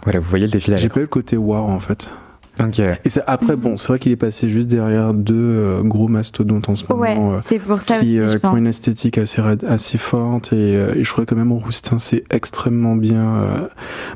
[0.04, 2.12] Voilà, vous voyez le défilé j'ai pas eu le côté wow en fait.
[2.60, 2.80] Ok.
[2.80, 2.96] Et
[3.26, 6.86] après, bon, c'est vrai qu'il est passé juste derrière deux euh, gros mastodontes en ce
[6.94, 7.34] Ouais, moment.
[7.34, 9.98] euh, c'est pour ça qui, aussi, euh, je qui ont une esthétique assez, raide- assez
[9.98, 13.68] forte et, euh, et je crois que même Roustin c'est extrêmement bien euh,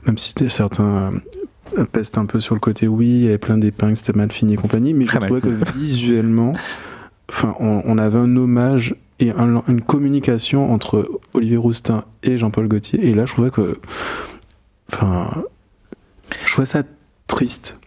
[0.06, 1.14] même si certains
[1.80, 4.32] euh, pestent un peu sur le côté oui il y avait plein d'épingles c'était mal
[4.32, 6.54] fini et compagnie mais je trouvais que visuellement
[7.32, 12.68] enfin on, on avait un hommage et un- une communication entre Olivier Roustin et Jean-Paul
[12.68, 13.06] Gaultier.
[13.08, 13.80] Et là je trouvais que
[14.92, 15.44] enfin
[16.46, 16.84] je trouvais ça
[17.28, 17.80] triste.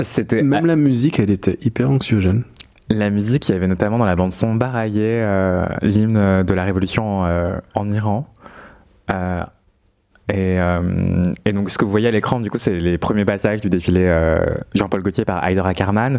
[0.00, 2.44] C'était même la musique elle était hyper anxiogène.
[2.88, 6.62] La musique, il y avait notamment dans la bande son Baraye, euh, l'hymne de la
[6.62, 8.32] révolution euh, en Iran.
[9.12, 9.42] Euh,
[10.28, 13.24] et, euh, et donc, ce que vous voyez à l'écran, du coup, c'est les premiers
[13.24, 14.38] passages du défilé euh,
[14.74, 16.18] Jean-Paul Gaultier par Heider Ackerman.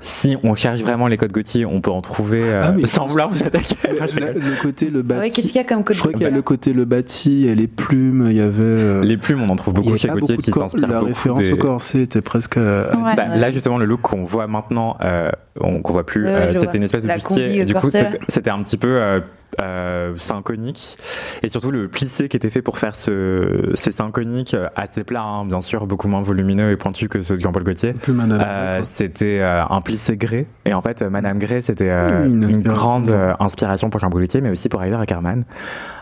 [0.00, 2.86] Si on cherche vraiment les codes Gaultier, on peut en trouver euh, Ah oui.
[2.86, 3.74] sans vouloir vous attaquer.
[3.90, 6.12] le, le côté le Ah ouais, bâti qu'est-ce qu'il y a comme code Je crois
[6.12, 8.54] qu'il y a le côté le bâti, il y a les plumes, il y avait.
[8.62, 11.52] euh, les plumes, on en trouve beaucoup chez Gaultier qui s'inspirent La beaucoup référence des-
[11.52, 12.56] au corset était presque.
[12.58, 13.16] euh, Ouais.
[13.16, 13.38] Bah, Ouais.
[13.38, 16.84] Là, justement, le look qu'on voit maintenant, euh, on, qu'on voit plus, euh, c'était une
[16.84, 17.58] espèce de bustier.
[17.58, 17.90] Et du coup,
[18.28, 19.20] c'était un petit peu
[19.60, 20.96] euh, synconique.
[21.42, 25.44] Et surtout, le plissé qui était fait pour faire ce, ces synconiques assez plats, hein,
[25.44, 27.94] bien sûr, beaucoup moins volumineux et pointus que ceux de Jean-Paul Gaultier.
[28.08, 33.08] Euh, c'était euh, un plissé gré et en fait Madame Grey c'était euh, une grande
[33.08, 35.44] euh, inspiration pour Jean-Paul Gaultier mais aussi pour Heider Ackerman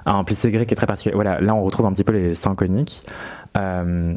[0.05, 2.35] un plissé gré qui est très particulier voilà là on retrouve un petit peu les
[2.35, 3.03] synconiques
[3.59, 4.15] euh,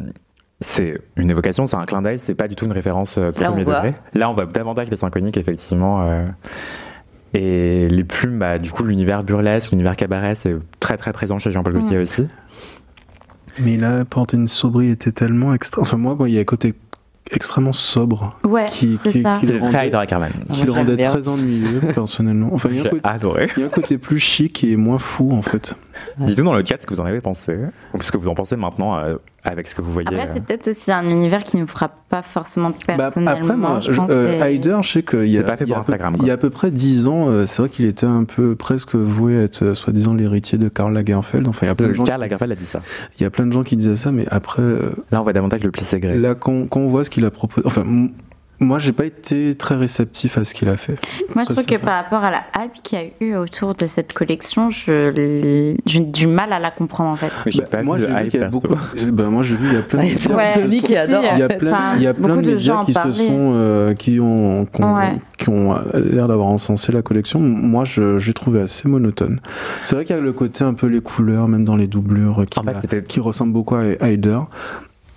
[0.61, 3.63] c'est une évocation, c'est un clin d'œil, c'est pas du tout une référence euh, premier
[3.63, 3.95] degré.
[4.13, 6.01] Là, on voit davantage les synchroniques, effectivement.
[6.01, 6.25] euh,
[7.33, 11.51] et les plumes, bah, du coup, l'univers burlesque, l'univers cabaret, c'est très très présent chez
[11.51, 12.27] Jean-Paul Gaultier aussi.
[13.59, 15.81] Mais il a apporté une sobriété tellement extra.
[15.81, 16.73] Enfin, moi, bon, il y a un côté
[17.31, 19.37] extrêmement sobre Ouais, qui, c'est qui, ça.
[19.39, 22.49] qui C'est le très rendait, qui le rendait très ennuyeux, personnellement.
[22.53, 23.47] Enfin, il y, a un J'ai côté, adoré.
[23.55, 25.75] il y a un côté plus chic et moins fou, en fait.
[26.17, 27.55] Dites-nous dans le chat ce que vous en avez pensé,
[27.93, 30.07] ou ce que vous en pensez maintenant euh, avec ce que vous voyez.
[30.09, 30.31] Après, euh.
[30.33, 33.41] c'est peut-être aussi un univers qui nous fera pas forcément Bah, personnellement.
[33.45, 35.57] après, moi, je je- pense euh, que- Heider, je sais qu'il y a, C'est pas
[35.57, 37.07] fait il y a pour à peu- Instagram, il y a à peu près 10
[37.07, 40.67] ans, euh, c'est vrai qu'il était un peu presque voué à être soi-disant l'héritier de
[40.69, 41.47] Karl Lagerfeld.
[41.47, 42.81] Enfin, il y a plein de gens, Karl qui, Lagerfeld a dit ça.
[43.17, 45.33] il y a plein de gens qui disaient ça, mais après, euh, Là, on voit
[45.33, 46.17] davantage le gré.
[46.17, 47.83] là, quand, quand on voit ce qu'il a proposé, enfin,
[48.59, 50.97] moi, j'ai pas été très réceptif à ce qu'il a fait.
[51.33, 51.85] Moi, je trouve que ça.
[51.85, 56.27] par rapport à la hype qu'il y a eu autour de cette collection, j'ai du
[56.27, 57.31] mal à la comprendre en fait.
[57.57, 58.59] Bah, pas moi, j'ai vu hype, qu'il y a perso.
[58.59, 58.75] beaucoup.
[59.11, 61.21] bah, moi, j'ai vu il y a plein de médias Ouais, qui se sont-.
[61.33, 63.11] Il y a Enfin, plein, il y a plein de de médias gens qui se
[63.11, 65.17] sont, euh, qui ont, qui ont, Ouais.
[65.37, 67.39] qui ont l'air d'avoir encensé la collection.
[67.39, 69.39] Moi, je, j'ai trouvé assez monotone.
[69.83, 72.45] C'est vrai qu'il y a le côté un peu les couleurs, même dans les doublures,
[72.49, 74.39] qui, En fait, qui ressemblent beaucoup à Heider.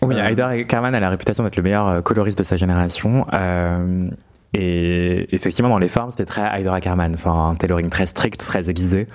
[0.02, 3.26] Oui, Euh, Heider Ackerman a la réputation d'être le meilleur euh, coloriste de sa génération.
[3.32, 4.08] euh,
[4.54, 7.14] et effectivement, dans les formes, c'était très Heider Ackerman.
[7.14, 9.08] Enfin, un tailoring très strict, très aiguisé.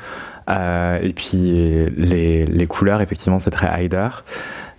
[0.49, 4.07] Euh, et puis, les, les couleurs, effectivement, c'est très Heider.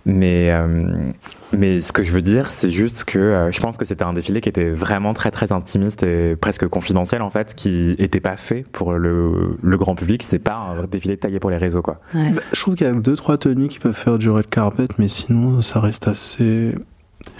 [0.09, 1.11] Mais, euh,
[1.53, 4.13] mais ce que je veux dire, c'est juste que euh, je pense que c'était un
[4.13, 8.35] défilé qui était vraiment très très intimiste et presque confidentiel en fait, qui était pas
[8.35, 10.23] fait pour le, le grand public.
[10.23, 11.99] C'est pas un défilé taillé pour les réseaux quoi.
[12.13, 12.31] Ouais.
[12.31, 14.87] Bah, je trouve qu'il y a deux trois tenues qui peuvent faire du red carpet,
[14.97, 16.73] mais sinon ça reste assez.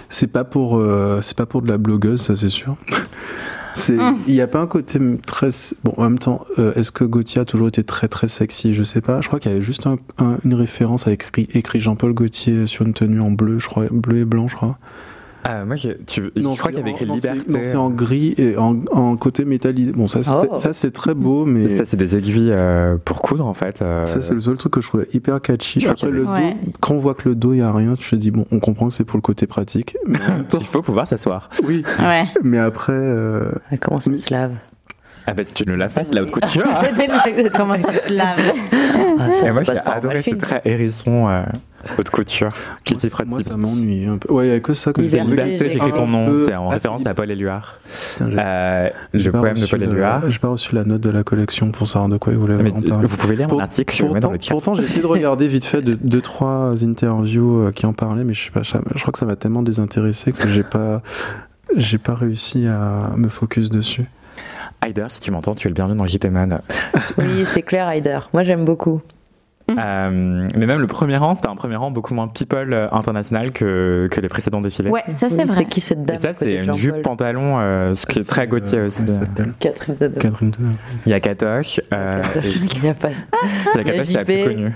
[0.08, 2.76] C'est pas pour euh, c'est pas pour de la blogueuse, ça c'est sûr.
[3.74, 4.18] C'est Mm.
[4.26, 5.48] il y a pas un côté très
[5.84, 6.44] bon en même temps.
[6.58, 8.74] euh, Est-ce que Gauthier a toujours été très très sexy?
[8.74, 9.20] Je sais pas.
[9.20, 12.66] Je crois qu'il y avait juste un- un- une référence avec écrit, écrit Jean-Paul Gaultier
[12.66, 14.78] sur une tenue en bleu, je crois bleu et blanc, je crois.
[15.48, 17.52] Euh, moi, tu, Non, je crois qu'il y avait écrit non, c'est- liberté.
[17.52, 19.92] non, c'est en gris et en, en côté métallisé.
[19.92, 20.56] Bon, ça, Oh.
[20.58, 23.80] ça c'est très beau, mais Ça, c'est des aiguilles euh, pour coudre en fait.
[23.82, 25.86] euh, ça, c'est le seul truc que je trouvais hyper catchy.
[25.88, 26.30] Après, le dos,
[26.80, 28.60] quand on voit que le dos, il n'y a rien, tu te dis, bon, on
[28.60, 29.96] comprend que c'est pour le côté pratique.
[30.06, 31.48] Mais en même temps, Il faut pouvoir s'asseoir.
[31.66, 31.82] oui.
[32.00, 32.24] Ouais.
[32.42, 33.50] Mais après, euh,
[33.80, 34.52] Comment ça Mais- se lave?
[35.30, 36.64] Ah bah si tu ne l'as pas, c'est la haute couture.
[36.66, 37.48] hein.
[37.56, 38.38] Comment ça se lave
[39.18, 41.42] Ah, ça, Et ça moi, j'ai adoré ce trait hérisson euh,
[41.98, 42.52] haute couture
[42.84, 44.32] qui s'y frotte moi, ça m'ennuie un peu.
[44.32, 46.68] Ouais, il n'y a que ça que j'ai Liberté, j'ai écrit ton nom, c'est en
[46.68, 47.78] Ah, référence à Paul Éluard.
[48.20, 50.30] Euh, le poème de Paul Éluard.
[50.30, 52.70] J'ai pas reçu la note de la collection pour savoir de quoi il voulait Mais
[52.72, 53.06] en parler.
[53.06, 54.50] vous pouvez lire mon Pour- article, Pourtant, le chat.
[54.50, 58.34] pourtant, j'ai essayé de regarder vite fait deux, trois interviews euh, qui en parlaient, mais
[58.34, 61.02] je sais pas, je crois que ça m'a tellement désintéressé que j'ai pas,
[61.76, 64.04] j'ai pas réussi à me focus dessus.
[64.82, 66.62] Heider, si tu m'entends, tu es le bienvenu dans JT Man.
[67.18, 68.20] Oui, c'est clair, Heider.
[68.32, 69.02] Moi, j'aime beaucoup.
[69.78, 73.52] Euh, mais même le premier rang, c'était un premier rang beaucoup moins people euh, international
[73.52, 74.90] que, que les précédents défilés.
[74.90, 75.56] Ouais, ça c'est Oui, vrai.
[75.58, 78.78] C'est qui cette Et ça, c'est une jupe pantalon, euh, ce qui est très Gauthier
[78.78, 79.02] Euh, aussi.
[79.58, 80.74] Catherine Deneuve.
[81.06, 82.20] Il y a Katoche, euh,
[82.74, 83.08] Il n'y a pas.
[83.72, 84.72] c'est la Il y a Katoche la plus connue.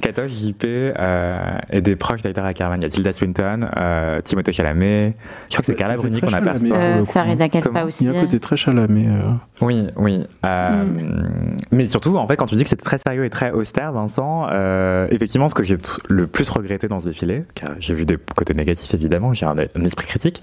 [0.00, 1.38] Katoche, JP, euh,
[1.70, 2.78] et des proches d'Heider Ackerman.
[2.80, 5.14] Il y a Tilda Swinton, euh, Timothée Chalamet.
[5.48, 6.50] Je crois que c'est Carla Bruni qu'on a Chalamet.
[6.52, 6.68] perçu.
[6.68, 7.12] pour le coup.
[7.12, 8.04] Farida Kalfa aussi.
[8.04, 9.06] Il y a un côté très chalamé.
[9.08, 9.30] euh.
[9.60, 10.24] Oui, oui.
[10.42, 11.28] Mm.
[11.72, 14.19] Mais surtout, en fait, quand tu dis que c'est très sérieux et très austère, Vincent,
[14.50, 18.04] euh, effectivement, ce que j'ai t- le plus regretté dans ce défilé, car j'ai vu
[18.04, 20.42] des côtés négatifs évidemment, j'ai un, un esprit critique,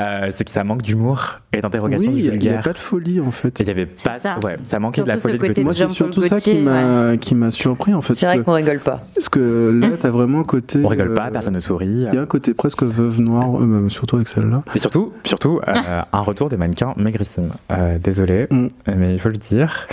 [0.00, 3.20] euh, c'est que ça manque d'humour et d'interrogation Oui, il n'y a, pas de folie
[3.20, 3.58] en fait.
[3.60, 4.38] Il y avait pas, ça.
[4.44, 5.62] ouais, ça manquait de la folie de.
[5.62, 8.14] Moi, c'est surtout ça qui m'a qui m'a surpris en fait.
[8.14, 9.02] C'est vrai qu'on rigole pas.
[9.14, 10.80] Parce que là, t'as vraiment un côté.
[10.84, 11.86] On rigole pas, euh, personne ne sourit.
[11.86, 14.62] Il y a un côté presque veuve noire, euh, même surtout avec celle-là.
[14.74, 15.72] Et surtout, surtout euh,
[16.12, 17.50] un retour des mannequins maigrissime.
[17.70, 18.68] Euh, désolé, Mm.
[18.96, 19.86] mais il faut le dire.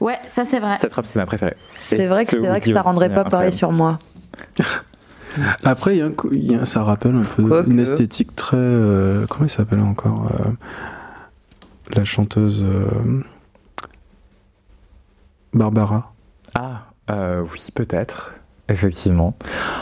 [0.00, 0.76] Ouais, ça c'est vrai.
[0.80, 1.56] Cette robe, c'est ma préférée.
[1.72, 3.98] C'est vrai que ce c'est vrai que ça rendrait pas pareil sur moi.
[5.64, 7.68] Après, il y a un y a- ça rappelle un peu Quoique.
[7.70, 8.56] une esthétique très.
[8.56, 10.50] euh, comment il s'appelle encore euh,
[11.96, 12.62] La chanteuse.
[12.64, 12.86] euh,
[15.52, 16.12] Barbara.
[16.54, 18.34] Ah, euh, oui, peut-être.
[18.68, 19.36] Effectivement.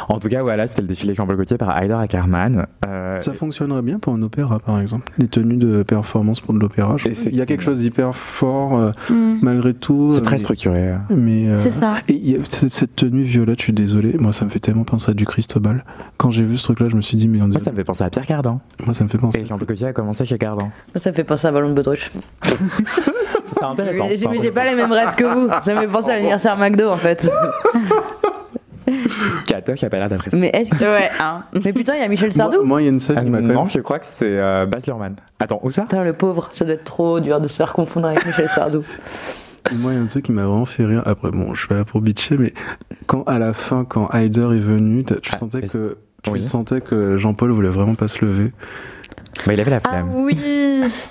[0.08, 2.66] En tout cas, voilà, c'était le défilé Jean-Paul Gaultier par Heider Ackerman.
[2.88, 5.12] Euh, Ça fonctionnerait bien pour un opéra, par exemple.
[5.18, 6.96] Les tenues de performance pour de l'opéra.
[7.26, 9.38] Il y a quelque chose d'hyper fort, euh, Mm.
[9.42, 10.10] malgré tout.
[10.14, 10.94] c'est très mais- structuré.
[11.10, 11.94] Mais, euh, C'est ça.
[12.08, 14.84] Et il y a cette, tenue violette, je suis désolé, moi ça me fait tellement
[14.84, 15.84] penser à du Cristobal.
[16.16, 17.76] Quand j'ai vu ce truc-là, je me suis dit, mais on Moi, dirait- ça me
[17.76, 18.60] fait penser à Pierre Cardin.
[18.84, 19.38] moi ça me fait penser.
[19.40, 20.64] Et Gaultier a commencé chez Cardin.
[20.64, 22.10] Moi, ça me fait penser à Ballon de Baudruche.
[22.42, 24.08] C'est intéressant.
[24.08, 25.48] J'ai j'ai pas les mêmes rêves que vous.
[25.62, 27.30] Ça me fait penser à l'anniversaire McDo en fait.
[29.46, 30.38] Katoche a pas l'air d'apprécier.
[30.38, 30.84] Mais est-ce que.
[30.84, 31.42] Ouais, hein.
[31.64, 32.62] Mais putain, il y a Michel Sardou.
[32.64, 33.70] moi, il y a une scène Ah, qui m'a quand non, même.
[33.70, 35.16] je crois que c'est euh, Baz Luhrmann.
[35.40, 35.82] Attends, où ça?
[35.82, 38.82] Putain, le pauvre, ça doit être trop dur de se faire confondre avec Michel Sardou.
[39.76, 41.02] Moi, il y a un truc qui m'a vraiment fait rire.
[41.06, 42.52] Après, bon, je suis pas là pour bitcher, mais
[43.06, 45.98] quand à la fin, quand Heider est venu, tu Ah, sentais que.
[46.24, 46.42] Tu oui.
[46.42, 48.52] sentais que Jean-Paul voulait vraiment pas se lever.
[49.46, 50.10] bah, Il avait la Ah flemme.
[50.14, 50.38] oui.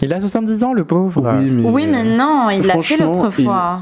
[0.02, 1.22] Il a 70 ans, le pauvre.
[1.34, 3.82] mais, Oui, mais non, il l'a fait l'autre il- fois.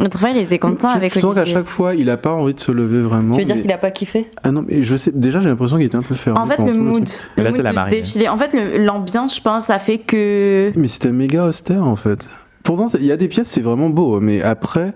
[0.00, 2.32] L'autre fois, il était content tu, avec tu sens qu'à chaque fois, il a pas
[2.32, 3.34] envie de se lever vraiment.
[3.34, 4.28] Tu veux dire mais- qu'il a pas kiffé?
[4.42, 5.12] Ah non, mais je sais.
[5.14, 6.40] Déjà, j'ai l'impression qu'il était un peu fermé.
[6.40, 8.28] En fait, le mood, le là, c'est mood la défilé.
[8.28, 10.72] En fait, l'ambiance, je pense, a fait que.
[10.74, 12.28] Mais c'était méga austère en fait.
[12.64, 14.92] Pourtant, il y a des pièces, c'est vraiment beau, mais après,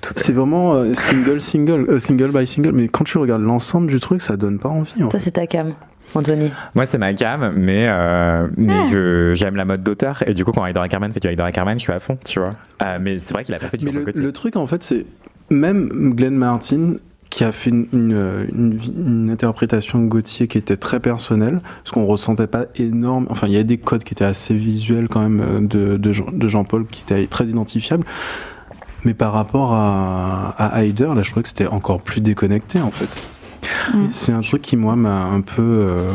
[0.00, 0.12] tout.
[0.16, 2.72] c'est vraiment euh, single, single, euh, single by single.
[2.72, 5.04] Mais quand tu regardes l'ensemble du truc, ça donne pas envie.
[5.04, 5.74] En Toi, c'est ta cam,
[6.14, 6.50] Anthony.
[6.74, 8.86] Moi, c'est ma cam, mais, euh, mais Ah.
[8.90, 10.22] je- j'aime la mode d'auteur.
[10.26, 12.38] Et du coup, quand Heider Ackerman fait du Heider Ackerman, je suis à fond, tu
[12.40, 12.50] vois.
[12.84, 14.22] Euh, mais c'est vrai qu'il a pas fait du Mais le, Gaultier.
[14.22, 15.04] le truc, en fait, c'est
[15.50, 16.94] même Glenn Martin
[17.30, 21.90] qui a fait une, une, une- une interprétation de Gauthier qui était très personnelle, parce
[21.90, 23.26] qu'on ressentait pas énorme.
[23.28, 26.12] Enfin, il y a des codes qui étaient assez visuels quand même euh, de, de,
[26.12, 28.04] Jean- de Jean-Paul qui étaient très identifiables.
[29.04, 32.90] Mais par rapport à, à Hyder, là, je trouvais que c'était encore plus déconnecté, en
[32.90, 33.18] fait.
[33.94, 34.06] Mm.
[34.10, 36.12] C'est un truc qui, moi, m'a un peu, euh,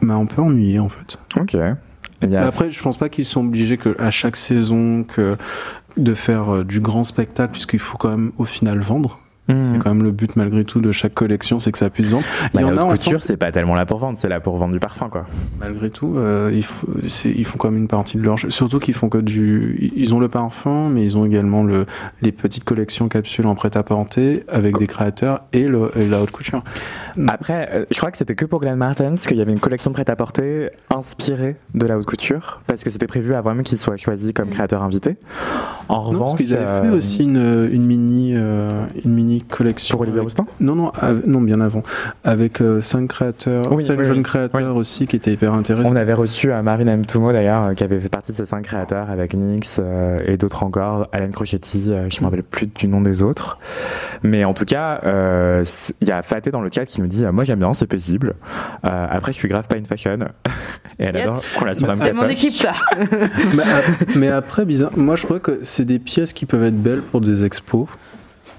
[0.00, 1.18] m'a un peu ennuyé, en fait.
[1.38, 1.56] Ok.
[2.36, 5.36] Après, je pense pas qu'ils sont obligés que à chaque saison que
[5.96, 9.18] de faire euh, du grand spectacle, puisqu'il faut quand même au final vendre.
[9.72, 12.24] C'est quand même le but malgré tout de chaque collection, c'est que ça puisse vendre.
[12.54, 14.40] Bah, Il y la en a, couture, c'est pas tellement là pour vendre, c'est là
[14.40, 15.26] pour vendre du parfum, quoi.
[15.58, 18.36] malgré tout, euh, ils font quand même une partie de leur.
[18.48, 21.86] Surtout qu'ils font que du, ils ont le parfum, mais ils ont également le,
[22.22, 26.62] les petites collections capsules en prêt-à-porter avec des créateurs et, le, et la haute couture.
[27.28, 29.92] Après, euh, je crois que c'était que pour Glenn Martens qu'il y avait une collection
[29.92, 34.32] prêt-à-porter inspirée de la haute couture, parce que c'était prévu avant même qu'il soit choisi
[34.32, 35.16] comme créateur invité.
[35.88, 39.39] En Non, revanche, parce qu'ils avaient euh, fait aussi une, une mini, euh, une mini
[39.40, 39.94] collection.
[39.96, 41.82] pour Olivier avec- Non, non, av- non, bien avant.
[42.24, 44.22] Avec euh, cinq créateurs, Oui, cinq oui, jeunes oui.
[44.22, 45.90] créateurs aussi qui étaient hyper intéressants.
[45.90, 47.06] On avait reçu euh, Marine M.
[47.06, 50.36] Toumo d'ailleurs, euh, qui avait fait partie de ces cinq créateurs avec Nix euh, et
[50.36, 53.58] d'autres encore, Alan Crochetti, euh, je ne me rappelle plus du nom des autres.
[54.22, 55.64] Mais en tout cas, euh,
[56.00, 57.86] il y a Faté dans le chat qui nous dit euh, Moi j'aime bien, c'est
[57.86, 58.34] paisible.
[58.84, 60.18] Euh, après, je suis grave pas une fashion.
[60.98, 61.24] et elle Yes.
[61.24, 62.74] adore qu'on la C'est mon équipe, ça.
[64.16, 67.20] mais après, bizarre, moi je crois que c'est des pièces qui peuvent être belles pour
[67.20, 67.86] des expos.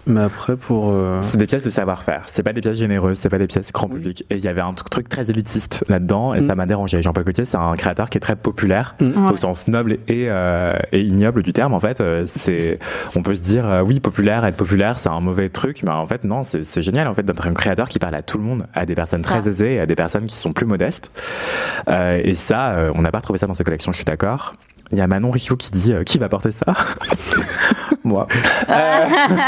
[0.07, 0.89] Mais après, pour.
[0.91, 3.71] euh, C'est des pièces de savoir-faire, c'est pas des pièces généreuses, c'est pas des pièces
[3.71, 3.95] grand Oui.
[3.95, 4.25] public.
[4.29, 6.47] Et il y avait un truc- très élitiste là-dedans, et Mm.
[6.47, 7.01] ça m'a dérangé.
[7.01, 9.25] Jean-Paul Gaultier, c'est un créateur qui est très populaire, Mm.
[9.27, 9.33] Ouais.
[9.33, 11.73] au sens noble et, euh, et ignoble du terme.
[11.73, 12.79] En fait, Euh, c'est,
[13.15, 16.07] on peut se dire, euh, oui, populaire, être populaire, c'est un mauvais truc, mais en
[16.07, 18.65] fait, non, c'est génial en fait d'être un créateur qui parle à tout le monde,
[18.73, 19.49] à des personnes très Ah.
[19.49, 21.11] aisées et à des personnes qui sont plus modestes.
[21.89, 24.55] Euh, et ça, euh, on n'a pas retrouvé ça dans ses collections, je suis d'accord.
[24.91, 26.65] Il y a Manon Riccio qui dit euh, qui va porter ça
[28.03, 28.25] Moi.
[28.69, 28.95] Euh,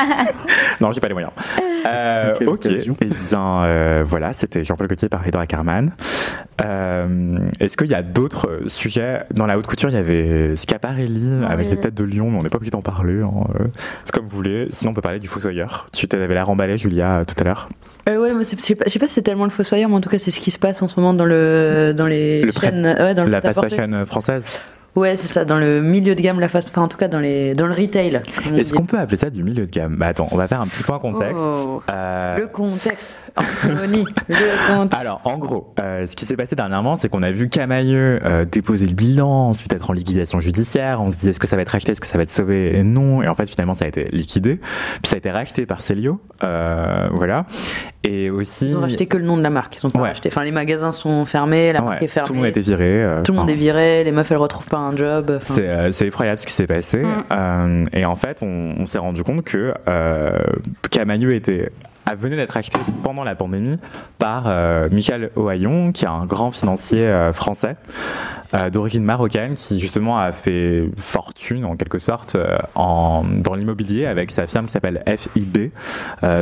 [0.82, 1.34] non, j'ai pas les moyens.
[1.92, 2.48] Euh, ok.
[2.48, 2.96] occasion.
[3.02, 5.92] Et bien euh, voilà, c'était Jean-Paul Gaultier par Edouard Carman.
[6.64, 9.24] Euh, Est-ce qu'il y a d'autres sujets?
[9.34, 12.44] Dans la haute couture Il y avait Schiaparelli avec les têtes de lion, mais on
[12.44, 13.22] n'est pas obligé d'en parler.
[13.22, 13.44] hein,
[14.06, 14.68] C'est comme vous voulez.
[14.70, 15.88] Sinon, on peut parler du Fossoyeur.
[15.92, 17.70] Tu t'avais l'air emballé, Julia, tout à l'heure.
[18.08, 20.02] Euh, ouais, je sais pas, je sais pas si c'est tellement le fossoyeur, mais en
[20.02, 22.52] tout cas, c'est ce qui se passe en ce moment dans le dans les Le
[22.52, 24.62] prêt- chaînes, ouais, dans le La fast fashion française.
[24.96, 27.20] Ouais, c'est ça, dans le milieu de gamme, la fast, enfin en tout cas dans
[27.20, 28.22] les dans le retail.
[28.56, 29.96] Est-ce qu'on peut appeler ça du milieu de gamme?
[29.98, 31.44] Bah attends, on va faire un petit point contexte.
[31.44, 31.82] Oh.
[31.92, 35.00] Euh, le contexte, Anthony, le contexte.
[35.00, 38.46] Alors, en gros, euh, ce qui s'est passé dernièrement, c'est qu'on a vu Camailleux euh,
[38.46, 41.02] déposer le bilan, ensuite être en liquidation judiciaire.
[41.02, 42.78] On se dit, est-ce que ça va être racheté, est-ce que ça va être sauvé?
[42.78, 43.24] Et non.
[43.24, 44.58] Et en fait, finalement, ça a été liquidé.
[45.02, 46.22] Puis ça a été racheté par Célio.
[46.44, 47.48] Euh, voilà.
[48.06, 48.68] Et aussi.
[48.68, 50.12] Ils ont racheté que le nom de la marque, ils ont pas Ouais.
[50.28, 52.28] Enfin, les magasins sont fermés, la Ouais, marque est fermée.
[52.28, 53.04] tout le monde a été viré.
[53.04, 55.40] euh, Tout le monde est viré, les meufs elles retrouvent pas un job.
[55.44, 56.98] C'est euh, effroyable ce qui s'est passé.
[56.98, 57.24] Mm.
[57.32, 60.38] Euh, et en fait, on, on s'est rendu compte que euh,
[60.92, 61.70] Camailleux était
[62.16, 63.78] venait d'être acheté pendant la pandémie
[64.20, 67.76] par euh, Michel Ohaillon, qui est un grand financier euh, français
[68.54, 74.32] euh, d'origine marocaine, qui justement a fait fortune en quelque sorte euh, dans l'immobilier avec
[74.32, 75.72] sa firme qui s'appelle FIB,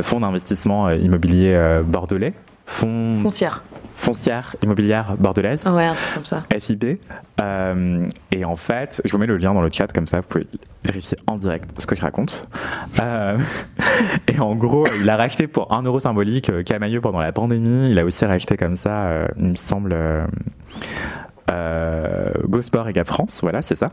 [0.02, 2.34] Fonds d'investissement immobilier bordelais,
[2.66, 3.62] Fonds Foncière.
[3.94, 5.66] Foncière immobilière bordelaise.
[5.66, 6.44] Ouais, un truc comme ça.
[6.58, 6.98] FIB.
[7.40, 10.26] Euh, et en fait, je vous mets le lien dans le chat, comme ça vous
[10.26, 10.46] pouvez
[10.84, 12.48] vérifier en direct ce que je raconte.
[13.00, 13.38] Euh,
[14.28, 17.90] et en gros, il a racheté pour un euro symbolique euh, Camailleux pendant la pandémie.
[17.90, 19.96] Il a aussi racheté comme ça, euh, il me semble,
[22.48, 23.90] Gosport et Gap France, voilà, c'est ça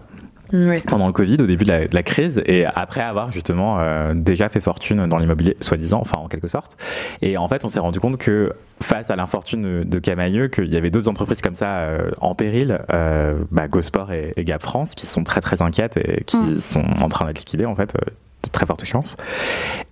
[0.88, 4.13] Pendant le Covid, au début de la, de la crise, et après avoir justement euh,
[4.15, 6.77] déjà fait fortune dans l'immobilier, soi-disant, enfin en quelque sorte.
[7.21, 10.77] Et en fait, on s'est rendu compte que face à l'infortune de Camailleux, qu'il y
[10.77, 14.95] avait d'autres entreprises comme ça euh, en péril, euh, bah, Gosport et, et Gap France,
[14.95, 16.59] qui sont très très inquiètes et qui Mm.
[16.59, 18.09] sont en train d'être liquidées en fait, euh,
[18.43, 19.17] de très fortes chances.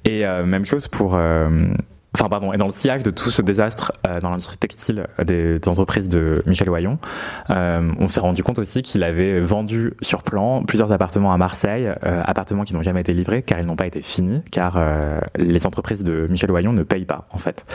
[0.05, 1.19] Et même chose pour
[2.19, 5.23] Enfin, pardon, et dans le sillage de tout ce désastre euh, dans l'industrie textile euh,
[5.23, 6.97] des, entreprises de Michel Oyon,
[7.51, 11.85] euh, on s'est rendu compte aussi qu'il avait vendu sur plan plusieurs appartements à Marseille,
[11.85, 15.19] euh, appartements qui n'ont jamais été livrés car ils n'ont pas été finis, car euh,
[15.37, 17.67] les entreprises de Michel Oyon ne payent pas en fait.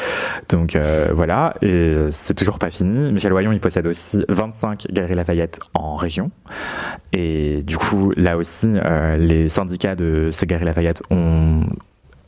[0.48, 3.12] Donc euh, voilà, et c'est toujours pas fini.
[3.12, 6.32] Michel Oyon, il possède aussi 25 Galeries Lafayette en région,
[7.12, 8.74] et du coup, là aussi,
[9.18, 11.62] les syndicats de ces Galeries Lafayette ont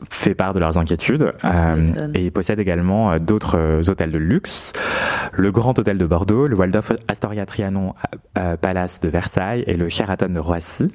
[0.09, 2.11] fait part de leurs inquiétudes euh, m'étonnes.
[2.15, 4.73] et possède également euh, d'autres euh, hôtels de luxe,
[5.33, 7.93] le Grand Hôtel de Bordeaux, le Waldorf Astoria Trianon
[8.37, 10.91] euh, Palace de Versailles et le Sheraton de Roissy.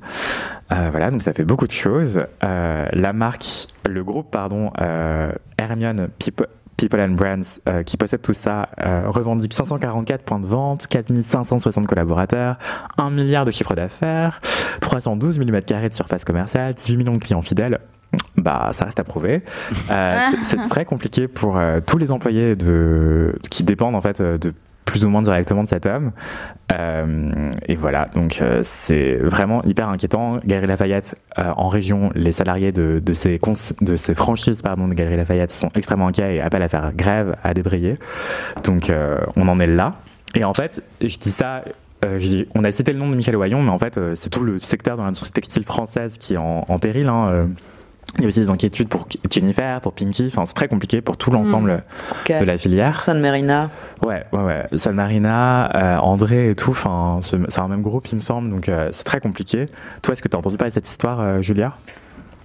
[0.72, 2.20] Euh, voilà, donc ça fait beaucoup de choses.
[2.44, 8.22] Euh, la marque, le groupe, pardon, euh, Hermione People, People and Brands, euh, qui possède
[8.22, 12.56] tout ça, euh, revendique 544 points de vente, 4560 collaborateurs,
[12.98, 14.40] 1 milliard de chiffre d'affaires,
[14.80, 17.80] 312 mm de surface commerciale, 18 millions de clients fidèles.
[18.36, 19.42] Bah, ça reste à prouver.
[19.90, 24.38] Euh, c'est très compliqué pour euh, tous les employés de, qui dépendent en fait euh,
[24.38, 24.54] de
[24.86, 26.10] plus ou moins directement de cet homme.
[27.68, 30.38] Et voilà, donc c'est vraiment hyper inquiétant.
[30.44, 33.40] Galerie Lafayette, en région, les salariés de, de, ces,
[33.82, 37.36] de ces franchises pardon, de Galerie Lafayette sont extrêmement inquiets et appellent à faire grève,
[37.44, 37.98] à débrayer.
[38.64, 38.92] Donc
[39.36, 39.92] on en est là.
[40.34, 41.62] Et en fait, je dis ça
[42.54, 44.96] on a cité le nom de Michel Oyon, mais en fait, c'est tout le secteur
[44.96, 47.06] dans l'industrie textile française qui est en, péril.
[47.06, 47.48] Hein.
[48.18, 50.26] Il y a aussi des inquiétudes pour Jennifer, pour Pinky.
[50.26, 52.32] Enfin, c'est très compliqué pour tout l'ensemble Mmh.
[52.32, 52.40] Ok.
[52.40, 53.02] de la filière.
[53.02, 53.70] San Marina.
[54.04, 54.66] Ouais, ouais, ouais.
[54.78, 56.70] San Marina, euh, André et tout.
[56.72, 58.50] Enfin, c'est un même groupe, il me semble.
[58.50, 59.66] Donc, euh, c'est très compliqué.
[60.02, 61.74] Toi, est-ce que tu as entendu parler de cette histoire, euh, Julia?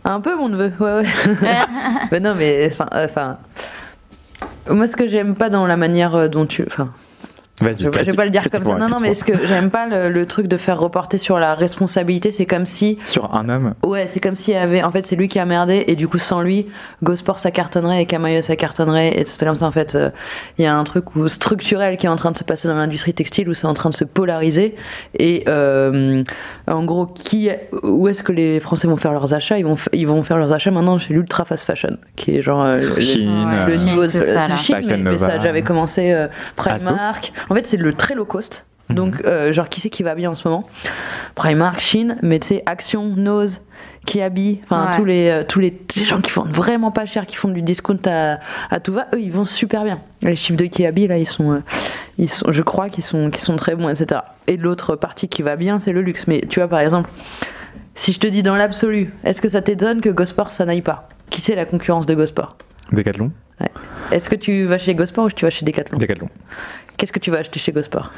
[0.06, 1.06] Un peu, mon neveu, ouais, ouais.
[2.12, 3.38] mais non, mais enfin, euh, enfin,
[4.70, 6.92] moi, ce que j'aime pas dans la manière dont tu, enfin.
[7.62, 8.76] Je, je vais pas le dire comme ça.
[8.76, 11.56] Non, non, mais ce que j'aime pas le, le truc de faire reporter sur la
[11.56, 13.74] responsabilité, c'est comme si, Sur un homme.
[13.86, 16.08] ouais, c'est comme s'il y avait, en fait, c'est lui qui a merdé et du
[16.08, 16.68] coup, sans lui,
[17.04, 19.96] Gosport ça cartonnerait et Camayo ça cartonnerait et c'est comme ça en fait.
[19.96, 20.10] euh,
[20.58, 22.76] Il y a un truc où, structurel qui est en train de se passer dans
[22.76, 24.76] l'industrie textile où c'est en train de se polariser
[25.18, 26.24] et euh,
[26.68, 27.50] en gros, qui,
[27.84, 29.58] où est-ce que les Français vont faire leurs achats?
[29.58, 32.64] Ils vont, ils vont faire leurs achats maintenant chez l'ultra fast fashion, qui est genre
[32.64, 35.40] euh, le- Chine, Ouais, le Chine, niveau de ça, Chine, Fashion mais, mais ça Nova.
[35.40, 37.32] j'avais commencé euh, Primark.
[37.50, 38.66] En fait, c'est le très low cost.
[38.90, 38.96] Mhm.
[38.96, 40.68] Donc, euh, genre, qui c'est qui va bien en ce moment?
[41.36, 43.62] Primark, Chine, mais tu sais, Action, Nose,
[44.06, 44.98] Kiabi, enfin Ouais.
[44.98, 47.64] tous les euh, tous les, les gens qui font vraiment pas cher, qui font du
[47.64, 48.40] discount à,
[48.70, 50.00] à tout va, eux ils vont super bien.
[50.22, 51.60] Les chiffres de Kiabi là, ils sont euh,
[52.20, 54.22] ils sont, je crois qu'ils sont qu'ils sont très bons, etc.
[54.46, 56.28] Et l'autre partie qui va bien, c'est le luxe.
[56.28, 57.10] Mais tu vois par exemple,
[57.96, 61.10] si je te dis dans l'absolu, est-ce que ça t'étonne que Gosport ça n'aille pas?
[61.32, 62.56] Qui c'est la concurrence de Gosport?
[62.92, 63.32] Décathlon
[64.12, 65.98] Est-ce que tu vas chez Gosport ou tu vas chez Decathlon?
[65.98, 66.30] Décathlon.
[66.98, 68.12] Qu'est-ce que tu vas acheter chez Gosport?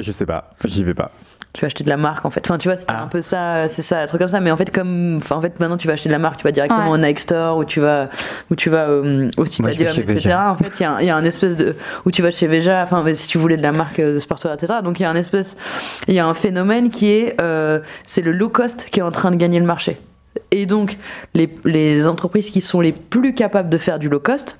[0.00, 0.50] Je sais pas.
[0.64, 1.10] J'y vais pas.
[1.54, 2.40] tu vas acheter de la marque en fait.
[2.46, 3.02] Enfin, tu vois, c'était Ah.
[3.02, 4.40] un peu ça, c'est ça, un truc comme ça.
[4.40, 6.44] Mais en fait, comme, enfin, en fait, maintenant tu vas acheter de la marque, tu
[6.44, 6.98] vas directement Ouais.
[6.98, 8.08] au Nike Store ou tu vas,
[8.50, 10.02] ou tu vas euh, au chez etc.
[10.06, 10.50] Veja.
[10.52, 11.76] En fait, il y a, un- il y a un espèce de,
[12.06, 14.54] où tu vas chez Veja, enfin, si tu voulais de la marque euh, de sportswear,
[14.54, 14.74] etc.
[14.82, 15.58] Donc il y a un espèce,
[16.08, 19.10] il y a un phénomène qui est, euh, c'est le low cost qui est en
[19.12, 20.00] train de gagner le marché.
[20.52, 20.96] Et donc,
[21.34, 24.58] les, les entreprises qui sont les plus capables de faire du low cost,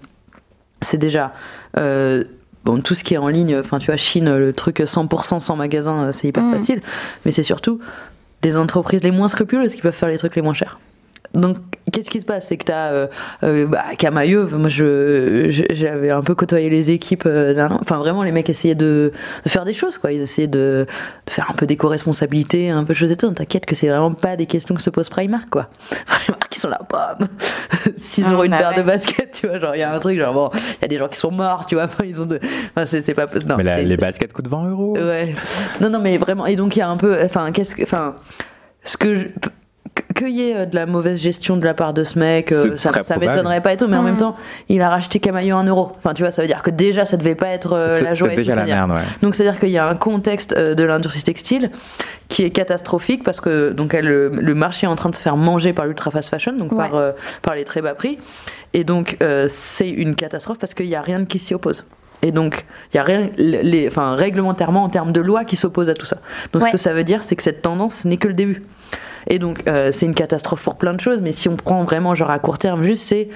[0.82, 1.32] c'est déjà
[1.78, 2.24] euh,
[2.64, 5.56] bon tout ce qui est en ligne enfin tu vois Chine le truc 100% sans
[5.56, 6.52] magasin euh, c'est hyper Mm.
[6.52, 6.80] facile
[7.24, 7.80] mais c'est surtout
[8.44, 10.78] les entreprises les moins scrupuleuses qui peuvent faire les trucs les moins chers
[11.34, 11.56] donc
[11.92, 12.46] qu'est-ce qui se passe?
[12.46, 13.08] C'est que tu as
[13.42, 17.78] bah, Camailleux moi je je- j'avais un peu côtoyé les équipes euh, d'un an.
[17.80, 19.12] enfin vraiment les mecs essayaient de,
[19.44, 20.86] de faire des choses quoi ils essayaient de,
[21.26, 24.36] de faire un peu d'éco-responsabilité un peu chose et tout t'inquiète que c'est vraiment pas
[24.36, 25.68] des questions que se pose Primark quoi
[26.06, 27.28] Primark ils sont là bam
[27.96, 28.76] 6 Ah, euros une bah paire ouais.
[28.76, 30.88] de baskets tu vois genre il y a un truc genre bon il y a
[30.88, 32.38] des gens qui sont morts tu vois enfin, ils ont de
[32.76, 34.96] enfin c'est pas non mais la- les baskets coûtent 20 euros.
[34.96, 35.34] Ouais.
[35.80, 36.46] Non, non, mais vraiment.
[36.46, 37.18] Et donc, il y a un peu.
[37.24, 37.82] Enfin, qu'est-ce que.
[37.82, 38.16] Enfin,
[38.84, 39.14] ce que.
[39.14, 39.48] Je, que-
[40.12, 42.76] qu'il y ait euh, de la mauvaise gestion de la part de ce mec, euh,
[42.76, 44.36] ça, ça m'étonnerait pas et tout, mais en même temps,
[44.68, 45.92] il a racheté Camailleux 1 euro.
[45.98, 48.28] Enfin, tu vois, ça veut dire que déjà, ça devait pas être euh, la joie
[48.28, 49.00] déjà la merde, ouais.
[49.22, 51.70] donc c'est-à-dire qu'il y a un contexte euh, de l'industrie textile
[52.28, 55.20] qui est catastrophique parce que donc elle, le, le marché est en train de se
[55.20, 56.78] faire manger par l'ultra fast fashion, donc Ouais.
[56.78, 58.18] par, euh, par les très bas prix.
[58.72, 61.86] Et donc euh, c'est une catastrophe parce qu'il n'y a rien qui s'y oppose.
[62.22, 65.90] Et donc, il y a rien, les, enfin, réglementairement, en termes de loi, qui s'oppose
[65.90, 66.18] à tout ça.
[66.52, 66.68] Donc, Ouais.
[66.68, 68.62] ce que ça veut dire, c'est que cette tendance n'est que le début.
[69.28, 72.14] Et donc, euh, c'est une catastrophe pour plein de choses, mais si on prend vraiment,
[72.14, 73.28] genre, à court terme, juste, c'est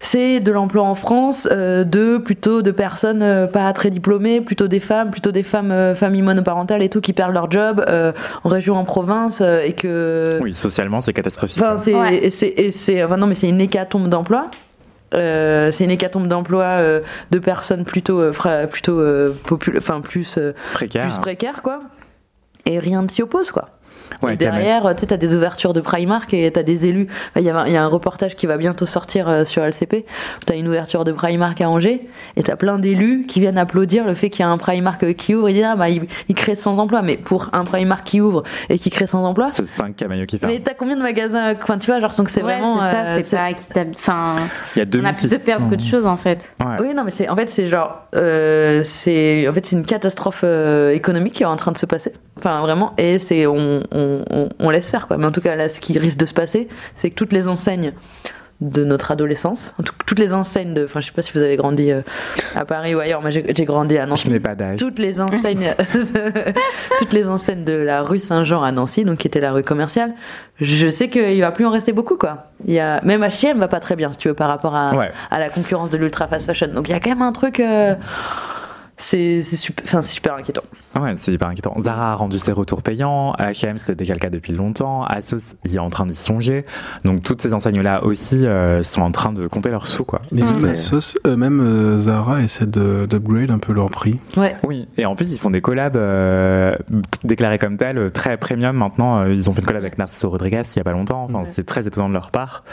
[0.00, 4.68] c'est de l'emploi en France euh, de plutôt de personnes euh, pas très diplômées, plutôt
[4.68, 8.12] des femmes, plutôt des femmes euh, familles monoparentales et tout qui perdent leur job euh,
[8.44, 11.58] en région, en province euh, et que Oui, socialement, c'est catastrophique.
[11.60, 12.26] Enfin, c'est, Ouais.
[12.26, 14.46] et c'est, enfin, non, mais c'est une hécatombe d'emplois.
[15.14, 17.00] Euh, c'est une hécatombe d'emplois euh,
[17.30, 19.34] de personnes plutôt, euh, fra- plutôt euh,
[19.78, 21.08] enfin plus, euh, précaire.
[21.08, 21.80] plus précaires, quoi.
[22.66, 23.70] Et rien ne s'y oppose, quoi.
[24.22, 27.08] Ouais, et derrière, tu sais, t'as des ouvertures de Primark et t'as des élus.
[27.36, 30.04] Il y, a, il y a un reportage qui va bientôt sortir euh, sur LCP.
[30.40, 34.06] où T'as une ouverture de Primark à Angers et t'as plein d'élus qui viennent applaudir
[34.06, 35.48] le fait qu'il y a un Primark euh, qui ouvre.
[35.48, 37.02] Ils disent, ah, bah, il, il crée 100 emplois.
[37.02, 40.38] Mais pour un Primark qui ouvre et qui crée 100 emplois, C'est 5 camaillots qui
[40.38, 40.54] ferment.
[40.54, 42.76] mais t'as combien de magasins Enfin, tu vois, genre, donc c'est ouais, vraiment.
[42.80, 43.90] c'est ça, euh, c'est pas équitable.
[43.94, 44.36] Enfin,
[44.76, 46.54] Il y a on a plus de pertes que de choses en fait.
[46.64, 46.76] Ouais.
[46.80, 50.40] Oui, non, mais c'est en fait c'est genre euh, c'est en fait c'est une catastrophe
[50.44, 52.12] euh, économique qui est en train de se passer.
[52.38, 53.97] Enfin vraiment et c'est on, on,
[54.30, 55.16] on, on laisse faire quoi.
[55.16, 57.48] Mais en tout cas là, ce qui risque de se passer, c'est que toutes les
[57.48, 57.92] enseignes
[58.60, 61.44] de notre adolescence, en tout- toutes les enseignes de, enfin je sais pas si vous
[61.44, 62.00] avez grandi euh,
[62.56, 64.30] à Paris ou ailleurs, moi j'ai grandi à Je Nancy.
[64.30, 64.78] n'ai pas d'âge.
[64.80, 65.74] Toutes les enseignes,
[66.98, 70.12] toutes les enseignes de la rue Saint-Jean à Nancy, donc qui était la rue commerciale,
[70.60, 72.46] je sais qu'il va plus en rester beaucoup quoi.
[72.66, 74.92] Il y a même H&M va pas très bien si tu veux par rapport à,
[74.96, 75.12] Ouais.
[75.30, 76.66] à la concurrence de l'ultra fast fashion.
[76.74, 77.60] Donc il y a quand même un truc.
[77.60, 77.94] euh,
[78.98, 80.62] c'est c'est super, enfin, c'est super inquiétant.
[81.00, 81.74] Ouais, c'est hyper inquiétant.
[81.80, 85.76] Zara a rendu ses retours payants, H&M c'était déjà le cas depuis longtemps, Asos il
[85.76, 86.64] est en train d'y songer,
[87.04, 90.22] donc toutes ces enseignes-là aussi euh, sont en train de compter leurs sous quoi.
[90.32, 94.18] Mais même Asos, euh, même euh, Zara essaie de- d'upgrade un peu leur prix.
[94.36, 94.56] Ouais.
[94.66, 96.72] Oui, et en plus ils font des collabs euh,
[97.22, 99.24] déclarés comme tels, euh, très premium maintenant.
[99.26, 101.44] Ils ont fait une collab avec Narciso Rodriguez il y a pas longtemps, enfin, Ouais.
[101.44, 102.64] c'est très étonnant de leur part.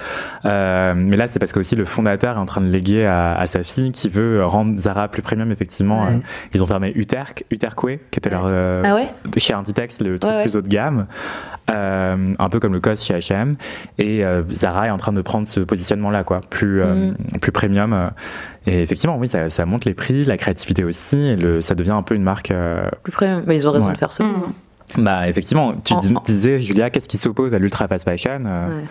[0.46, 3.36] Euh, mais là c'est parce que aussi le fondateur est en train de léguer à,
[3.36, 6.06] à sa fille qui veut rendre Zara plus premium effectivement.
[6.06, 6.15] Ouais.
[6.18, 7.80] Euh, ils ont fermé Uterque, Uterque
[8.12, 9.08] qui était leur euh, Ah ouais
[9.38, 10.44] chez Inditex le truc Ouais, ouais.
[10.44, 11.08] plus haut de gamme,
[11.72, 13.56] euh, un peu comme le COS chez H&M.
[13.98, 17.40] Et euh, Zara est en train de prendre ce positionnement-là, quoi, plus euh, Mm.
[17.42, 17.94] plus premium.
[17.94, 18.08] euh.
[18.68, 21.92] Et effectivement, oui, ça, ça monte les prix, la créativité aussi, et le, ça devient
[21.92, 22.52] un peu une marque.
[22.52, 23.94] euh, Plus près, mais ils ont raison Ouais.
[23.94, 24.24] de faire ça.
[24.24, 25.04] Mm.
[25.04, 28.44] bah, effectivement, tu En- dis- en- disais, Julia, qu'est-ce qui s'oppose à l'ultra fast fashion
[28.46, 28.84] euh, Ouais.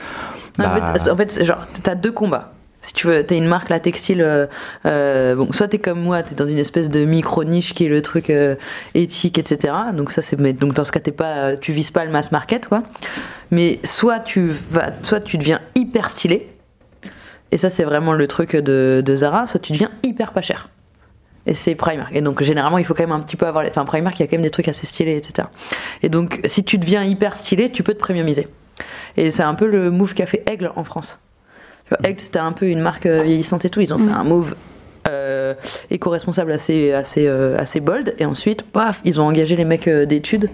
[0.58, 2.52] Non, bah, en fait, en fait, genre, t'as deux combats.
[2.84, 4.46] Si tu veux, t'es une marque la textile, euh,
[4.84, 7.88] euh, bon, soit t'es comme moi, t'es dans une espèce de micro niche qui est
[7.88, 8.56] le truc euh,
[8.94, 9.72] éthique, etc.
[9.94, 12.68] Donc ça, c'est, donc dans ce cas, t'es pas, tu vises pas le mass market,
[12.68, 12.82] quoi.
[13.50, 16.50] Mais soit tu vas, soit tu deviens hyper stylé,
[17.52, 20.68] et ça, c'est vraiment le truc de, de Zara, soit tu deviens hyper pas cher.
[21.46, 22.14] Et c'est Primark.
[22.14, 23.64] Et donc, généralement, il faut quand même un petit peu avoir.
[23.64, 25.48] les- Enfin, Primark, il y a quand même des trucs assez stylés, etc.
[26.02, 28.46] Et donc, si tu deviens hyper stylé, tu peux te premiumiser.
[29.16, 31.18] Et c'est un peu le move qu'a fait Aigle en France.
[32.02, 33.80] Aigle, c'était un peu une marque euh, vieillissante et tout.
[33.80, 34.54] Ils ont fait un move
[35.06, 35.52] euh,
[35.90, 38.14] éco-responsable assez, assez, euh, assez bold.
[38.18, 40.48] Et ensuite, paf, ils ont engagé les mecs euh, d'études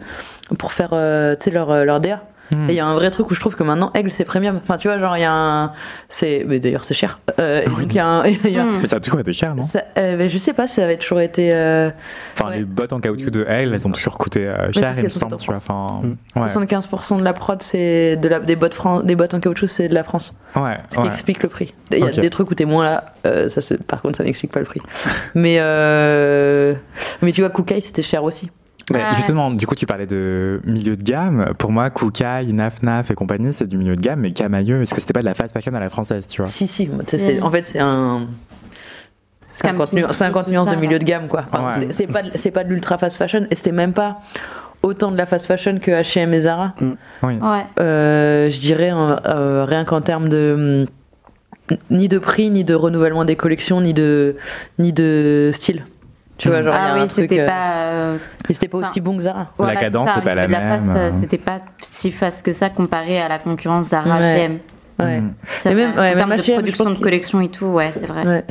[0.59, 2.24] pour faire leur, leur DA.
[2.51, 2.68] Hmm.
[2.68, 4.61] Et il y a un vrai truc où je trouve que maintenant, Aigle, c'est premium.
[4.62, 5.72] Enfin, tu vois, genre, il y a un.
[6.09, 7.18] c'est Mais d'ailleurs, c'est cher.
[7.38, 8.24] Euh, donc, il y a un.
[8.44, 8.78] il y a- Mm.
[8.82, 9.62] Mais ça a toujours été cher, non?
[9.64, 11.51] Ça- euh, mais je sais pas, ça avait toujours été.
[11.53, 11.90] euh,
[12.34, 12.59] Enfin, ouais.
[12.59, 15.36] les bottes en caoutchouc de Elle, elles ont toujours coûté euh, cher, il me semble,
[15.36, 15.55] tu vois.
[15.55, 16.01] en Enfin,
[16.34, 16.40] Mm.
[16.42, 19.66] ouais, 75% de la prod, c'est de la, des, bottes fran- des bottes en caoutchouc,
[19.68, 20.36] c'est de la France.
[20.57, 21.07] ouais, Ce qui ouais.
[21.09, 21.74] explique le prix.
[21.92, 24.53] Il y a des trucs où t'es moins là, euh, ça, par contre, ça n'explique
[24.53, 24.80] pas le prix.
[25.34, 26.74] Mais, euh,
[27.22, 28.51] mais tu vois, Koukaï, c'était cher aussi.
[28.91, 29.14] Mais Ouais.
[29.14, 31.53] justement, du coup, tu parlais de milieu de gamme.
[31.59, 34.20] Pour moi, Koukaï, Naf Naf et compagnie, c'est du milieu de gamme.
[34.20, 36.51] Mais Camailleux, est-ce que c'était pas de la fast fashion à la française, tu vois
[36.51, 36.88] Si, si.
[37.03, 38.26] c'est- En fait, c'est un.
[39.53, 41.45] 50, nu- 50 nuances de milieu de gamme, quoi.
[41.53, 41.86] Enfin, Ouais.
[41.88, 44.20] c'est- C'est pas, de- c'est pas de l'ultra fast fashion, et c'était même pas
[44.82, 46.74] autant de la fast fashion que H&M et Zara.
[47.22, 47.34] Oui.
[47.34, 47.64] Ouais.
[47.80, 50.86] Euh, je dirais euh, euh, rien qu'en termes de
[51.91, 54.36] ni de prix, ni de renouvellement des collections, ni de
[54.78, 55.84] ni de style.
[56.41, 57.72] Tu vois, genre Ah oui, c'était euh, pas.
[57.74, 58.16] euh,
[58.49, 59.49] mais c'était pas enfin, aussi bon que Zara.
[59.59, 61.11] La cadence, ça, c'est pas la de même, fast, euh.
[61.20, 64.49] C'était pas si fast que ça comparé à la concurrence Zara, Ouais.
[64.49, 64.59] H&M.
[64.99, 65.20] Ouais.
[65.20, 65.34] Mm.
[65.45, 65.74] Et vrai.
[65.74, 68.26] même- ouais, en même termes de H&M, production de collection et tout, ouais, c'est vrai.
[68.26, 68.45] Ouais.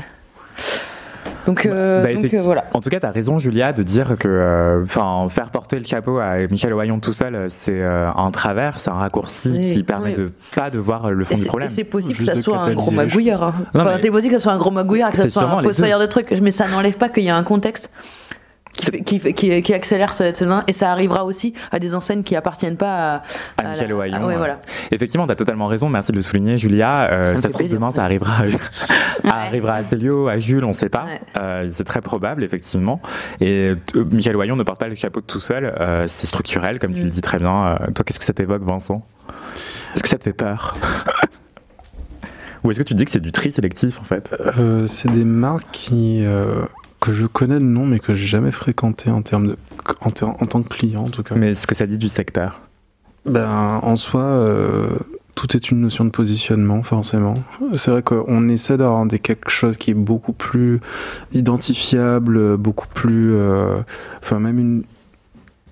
[1.47, 2.41] Donc, euh, Bah, donc, effectivement.
[2.41, 2.65] euh, voilà.
[2.73, 5.85] En tout cas, tu as raison, Julia, de dire que euh, enfin, faire porter le
[5.85, 9.73] chapeau à Michel Ohaillon tout seul, c'est euh, un travers, c'est un raccourci Oui.
[9.73, 10.15] qui permet Oui.
[10.25, 11.69] de pas de voir le fond du c'est- problème.
[11.69, 13.43] et c'est possible que ça soit un gros magouilleur.
[13.43, 13.53] hein.
[13.99, 16.31] C'est possible que ça soit un gros magouilleur, que ça soit un fossoyeur de trucs,
[16.41, 17.91] mais ça n'enlève pas qu'il y a un contexte
[19.05, 22.77] qui, qui, qui, accélère ce, ce- et ça arrivera aussi à des enseignes qui appartiennent
[22.77, 23.21] pas à,
[23.57, 24.61] À Michel Ohaillon, ouais, euh, voilà.
[24.91, 27.09] Effectivement, tu as totalement raison, merci de le souligner, Julia.
[27.11, 28.49] Euh, Ça se trouve, demain, ça arrivera, Ouais.
[29.29, 31.05] arrivera à Célio, à Jules, on sait pas.
[31.05, 31.21] Ouais.
[31.39, 33.01] Euh, c'est très probable, effectivement.
[33.41, 36.93] Et euh, Michel Ohaillon ne porte pas le chapeau tout seul, euh, c'est structurel, comme
[36.93, 37.05] tu Mm.
[37.05, 37.67] le dis très bien.
[37.81, 39.05] Euh, toi, qu'est-ce que ça t'évoque, Vincent?
[39.95, 40.77] Est-ce que ça te fait peur?
[42.63, 44.35] Ou est-ce que tu dis que c'est du tri sélectif, en fait?
[44.57, 46.61] Euh, c'est des marques qui, euh,
[46.99, 49.57] que je connais de nom, mais que j'ai jamais fréquenté en, termes de,
[50.01, 51.35] en, ter- en tant que client, en tout cas.
[51.35, 52.61] Mais ce que ça dit du secteur
[53.25, 54.87] Ben, en soi, euh,
[55.35, 57.35] tout est une notion de positionnement, forcément.
[57.75, 60.81] C'est vrai qu'on essaie d'avoir quelque chose qui est beaucoup plus
[61.31, 63.33] identifiable, beaucoup plus.
[63.33, 63.79] euh,
[64.21, 64.83] Enfin, même une.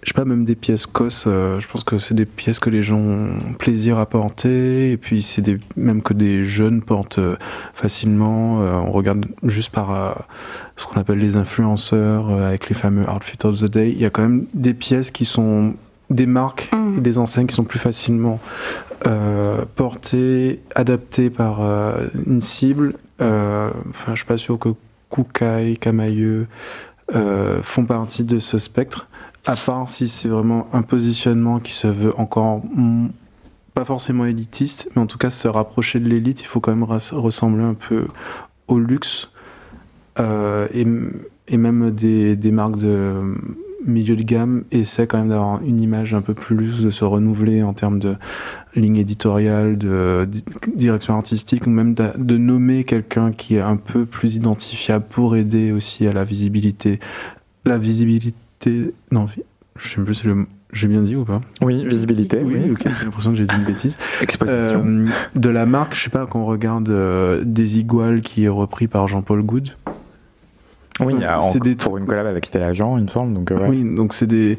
[0.08, 2.70] Je sais pas, même des pièces COS, euh, je pense que c'est des pièces que
[2.70, 7.20] les gens ont plaisir à porter, et puis c'est des, même que des jeunes portent
[7.20, 7.36] euh,
[7.74, 8.62] facilement.
[8.62, 10.16] Euh, on regarde juste par
[10.78, 13.92] ce qu'on appelle les influenceurs, avec les fameux Outfit of the Day.
[13.92, 15.74] Il y a quand même des pièces qui sont
[16.10, 17.00] des marques Mm.
[17.00, 18.40] et des enseignes qui sont plus facilement
[19.76, 21.60] portées, adaptées par
[22.26, 22.94] une cible.
[23.20, 24.70] Enfin, je suis pas sûr que
[25.82, 26.48] Camailleux
[27.16, 29.07] euh, font partie de ce spectre,
[29.48, 32.62] à part si c'est vraiment un positionnement qui se veut encore
[33.74, 36.84] pas forcément élitiste, mais en tout cas se rapprocher de l'élite, il faut quand même
[36.84, 38.08] ressembler un peu
[38.68, 39.30] au luxe
[40.20, 43.36] euh, et, même des, marques de
[43.86, 47.64] milieu de gamme essaient quand même d'avoir une image un peu plus de se renouveler
[47.64, 48.16] en termes de
[48.76, 50.44] ligne éditoriale, de di-
[50.76, 55.38] direction artistique, ou même de, de nommer quelqu'un qui est un peu plus identifiable pour
[55.38, 57.00] aider aussi à la visibilité.
[57.64, 58.36] La visibilité.
[59.12, 59.28] Non,
[59.78, 60.46] je sais plus si le.
[60.74, 62.72] J'ai bien dit ou pas Oui, visibilité, oui.
[62.72, 63.98] ok, j'ai l'impression que j'ai dit une bêtise.
[64.22, 64.84] Exposition.
[64.86, 68.88] Euh, de la marque, je sais pas, qu'on regarde euh, Des Iguales qui est repris
[68.90, 69.70] par Jean-Paul Goud.
[71.00, 71.16] Oui,
[71.52, 73.34] c'est des pour une collab avec Stella Jean, il me semble.
[73.34, 73.68] Donc, euh, ouais.
[73.70, 74.58] Oui, donc c'est des.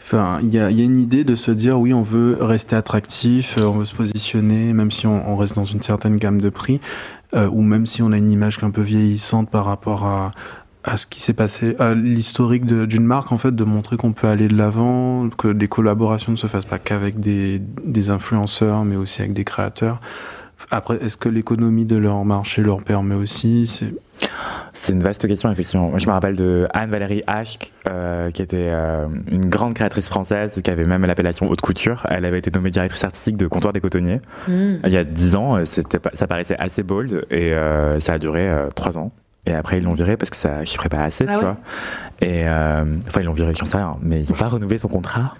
[0.00, 2.38] Enfin, il y a, il y a une idée de se dire oui, on veut
[2.40, 6.16] rester attractif, euh, on veut se positionner, même si on, on reste dans une certaine
[6.16, 6.80] gamme de prix,
[7.34, 10.32] euh, ou même si on a une image un peu vieillissante par rapport à,
[10.84, 14.28] à ce qui s'est passé, à l'historique d'une marque, en fait, de montrer qu'on peut
[14.28, 18.96] aller de l'avant, que des collaborations ne se fassent pas qu'avec des, des influenceurs, mais
[18.96, 20.00] aussi avec des créateurs.
[20.70, 23.92] Après, est-ce que l'économie de leur marché leur permet aussi?
[24.72, 25.88] C'est une vaste question, effectivement.
[25.88, 27.58] Moi, je me rappelle de Anne-Valérie H,
[27.88, 32.06] euh, qui était euh, une grande créatrice française, qui avait même l'appellation haute couture.
[32.08, 34.20] Elle avait été nommée directrice artistique de Comptoir des Cotonniers.
[34.46, 34.76] Hmm.
[34.84, 35.58] Il y a 10 ans,
[36.14, 39.12] ça paraissait assez bold, et euh, ça a duré 3 ans.
[39.48, 41.56] Et après, ils l'ont viré parce que ça chiffrait pas assez, Ah tu ouais vois.
[42.20, 44.88] Et euh, enfin, ils l'ont viré, j'en sais rien, mais ils n'ont pas renouvelé son
[44.88, 45.36] contrat.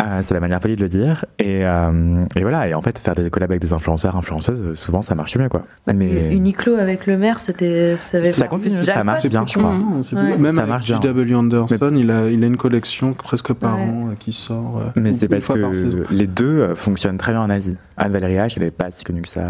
[0.00, 1.26] Euh, c'est la manière polie de le dire.
[1.38, 2.66] Et, euh, et voilà.
[2.66, 5.62] Et en fait, faire des collabs avec des influenceurs, influenceuses, souvent ça marche mieux, quoi.
[5.86, 7.96] Bah, mais Uniqlo avec le maire, c'était.
[7.98, 9.70] Ça, avait Ça continue, ça marche bien, je crois.
[9.70, 10.38] Ouais.
[10.38, 11.00] Même Ça avec marche bien.
[11.00, 13.82] JW Anderson, il, a, il a une collection presque par Ouais.
[13.84, 14.82] an qui sort.
[14.96, 17.76] Mais c'est parce que les deux fonctionnent très bien en Asie.
[17.96, 19.42] Anne-Valérie H, elle n'est pas si connue que ça.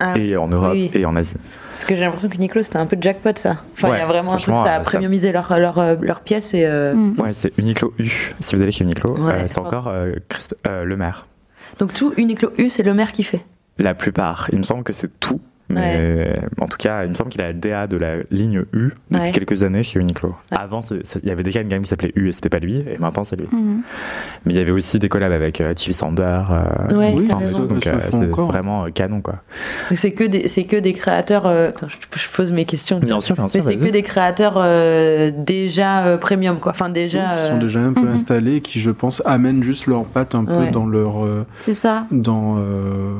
[0.00, 0.90] Ah, et en Europe oui.
[0.92, 1.36] et en Asie.
[1.74, 3.56] Parce que j'ai l'impression que Uniqlo c'était un peu jackpot ça.
[3.72, 5.96] Enfin, il Ouais, y a vraiment un truc, ça a euh, premiumisé leur, leur, euh,
[6.00, 6.64] leur pièce et.
[6.64, 7.20] euh, Mm.
[7.20, 8.08] Ouais, c'est Uniqlo U.
[8.38, 11.26] Si vous allez chez Uniqlo, Ouais, euh, c'est encore euh, Christ- euh, le maire.
[11.80, 13.44] Donc tout Uniqlo U, c'est le maire qui fait.
[13.78, 14.48] La plupart.
[14.52, 15.40] Il me semble que c'est tout.
[15.70, 18.92] Mais en tout cas, il me semble qu'il a la DA de la ligne U
[19.10, 19.30] depuis Ouais.
[19.32, 20.28] quelques années chez Uniqlo.
[20.52, 20.58] Ouais.
[20.58, 22.96] Avant, il y avait déjà une gamme qui s'appelait U et c'était pas lui, et
[22.98, 23.46] maintenant c'est lui.
[23.50, 23.80] Mhm.
[24.44, 26.22] Mais il y avait aussi des collabs avec euh, TV Sander.
[26.50, 28.46] euh, Ouais, Oui, donc euh, c'est encore.
[28.48, 29.36] vraiment euh, canon quoi.
[29.90, 31.46] Donc c'est que des, c'est que des créateurs.
[31.46, 32.98] euh, Attends, je, je pose mes questions.
[32.98, 33.58] Bien sûr, bien sûr.
[33.60, 33.86] Mais c'est vas-y.
[33.88, 36.72] que des créateurs euh, déjà euh, premium quoi.
[36.72, 37.38] Enfin déjà.
[37.40, 38.08] qui sont déjà un peu Mhm.
[38.08, 42.06] installés, qui je pense amènent juste leurs pattes un peu dans leur euh, C'est ça.
[42.10, 43.14] dans euh,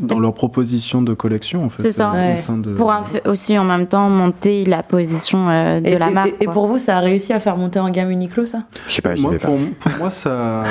[0.00, 1.82] dans leur proposition de collection en fait.
[1.82, 2.10] C'est ça.
[2.12, 2.32] euh, Ouais.
[2.32, 5.98] au sein de- Pour un- aussi en même temps monter la position euh, de et,
[5.98, 6.34] la et- marque.
[6.40, 8.62] et pour vous, ça a réussi à faire monter en gamme Uniqlo ça?
[8.88, 9.48] Je sais pas, j'y Moi, pas.
[9.48, 10.64] pour, pour moi, ça,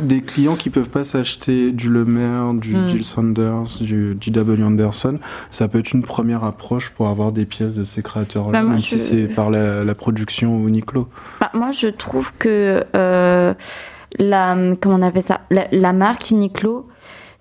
[0.00, 2.88] des clients qui peuvent pas s'acheter du Le Maire, du Mm.
[2.88, 5.18] Jill Sanders, du JW Anderson,
[5.50, 8.78] ça peut être une première approche pour avoir des pièces de ces créateurs-là, Bah, même
[8.78, 11.08] je- si c'est par la, la production Uniqlo.
[11.40, 13.54] Bah, moi, je trouve que euh,
[14.18, 16.86] la, comment on appelle ça, la, la marque Uniqlo,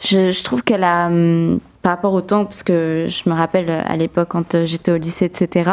[0.01, 3.69] je, je trouve qu'elle a, hum, par rapport au temps, parce que je me rappelle
[3.69, 5.71] à l'époque quand euh, j'étais au lycée, etc.,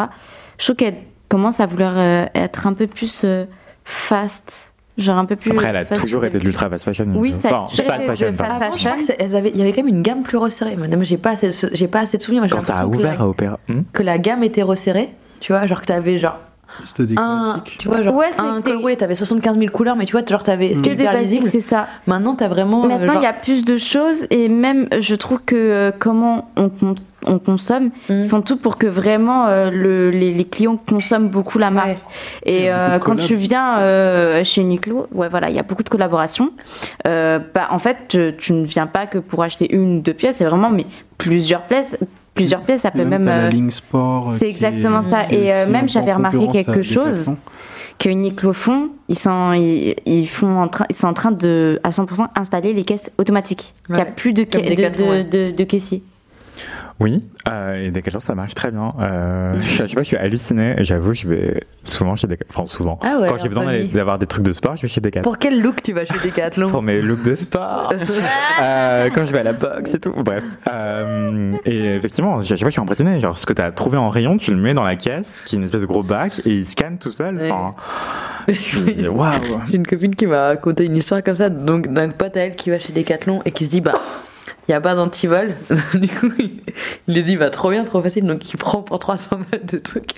[0.57, 0.95] je trouve qu'elle
[1.29, 3.45] commence à vouloir euh, être un peu plus euh,
[3.83, 5.51] fast, genre un peu plus.
[5.51, 7.07] Après, elle a fast toujours été de l'ultra fast fashion.
[7.15, 7.85] Oui, ça toujours
[8.33, 8.91] fast fashion,
[9.53, 10.75] Il y avait quand même une gamme plus resserrée.
[10.75, 12.43] Madame, j'ai pas assez, de- j'ai pas assez de souvenirs.
[12.49, 13.59] Quand ça a ouvert à Opéra.
[13.67, 15.09] Hmm que la gamme était resserrée.
[15.39, 16.39] Tu vois, genre que t'avais genre
[16.85, 17.77] C'était des un, classiques.
[17.79, 20.25] tu vois, genre Ouais, un c'était- col roulé, t'avais 75 000 couleurs, mais tu vois,
[20.25, 21.49] genre t'avais, que c'était des lisible.
[21.51, 21.87] c'est ça.
[22.07, 22.83] Maintenant, t'as vraiment.
[22.85, 25.91] euh, Maintenant, genre- il y a plus de choses et même, je trouve que euh,
[25.97, 28.23] comment on, con- on consomme, Mm.
[28.23, 31.87] ils font tout pour que vraiment euh, le, les, les clients consomment beaucoup la marque.
[31.89, 31.95] Ouais.
[32.45, 35.89] Et euh, quand tu viens euh, chez Uniqlo, ouais, voilà, il y a beaucoup de
[35.89, 36.51] collaborations.
[37.05, 40.13] Euh, bah, en fait, tu, tu ne viens pas que pour acheter une ou deux
[40.13, 40.85] pièces, c'est vraiment mais
[41.17, 41.97] plusieurs pièces.
[42.37, 44.29] Plusieurs pièces, ça Et peut même, la euh, ligne sport.
[44.31, 45.23] euh, c'est est- exactement ça.
[45.29, 47.31] Et, euh, même, j'avais remarqué quelque chose.
[47.99, 51.79] Que Uniqlo font, ils sont, ils, ils font en train, ils sont en train de,
[51.83, 53.73] à 100% installer les caisses automatiques.
[53.89, 54.11] Il n'y a Ouais.
[54.15, 54.65] plus de, ca- de,
[54.97, 55.23] de, ouais.
[55.23, 56.03] de- de caissiers.
[56.99, 58.91] Oui, euh, et Decathlon ça marche très bien.
[58.99, 60.75] Euh, je sais pas, je suis halluciné.
[60.79, 62.47] J'avoue, je vais souvent chez Decathlon.
[62.55, 62.99] Enfin, souvent.
[63.03, 65.21] Ah ouais, Quand j'ai besoin d'avoir des trucs de sport, je vais chez Decathlon.
[65.29, 66.69] Pour quel look tu vas chez Decathlon?
[66.71, 67.93] Pour mes looks de sport.
[68.59, 70.11] Euh, quand je vais à la boxe et tout.
[70.17, 70.43] Bref.
[70.67, 73.19] Euh, et effectivement, je sais pas, je suis impressionné.
[73.19, 75.55] Genre, ce que tu as trouvé en rayon, tu le mets dans la caisse, qui
[75.55, 77.35] est une espèce de gros bac, et il scanne tout seul.
[77.37, 77.51] Ouais.
[77.51, 77.75] Enfin,
[78.47, 79.29] je suis- waouh.
[79.69, 82.55] J'ai une copine qui m'a raconté une histoire comme ça, donc d'un pote à elle
[82.55, 84.01] qui va chez Decathlon et qui se dit bah
[84.67, 85.55] il y a pas d'antivol.
[85.95, 89.39] du coup, il, lui dit bah trop bien, trop facile, donc il prend pour 300
[89.51, 90.11] balles de trucs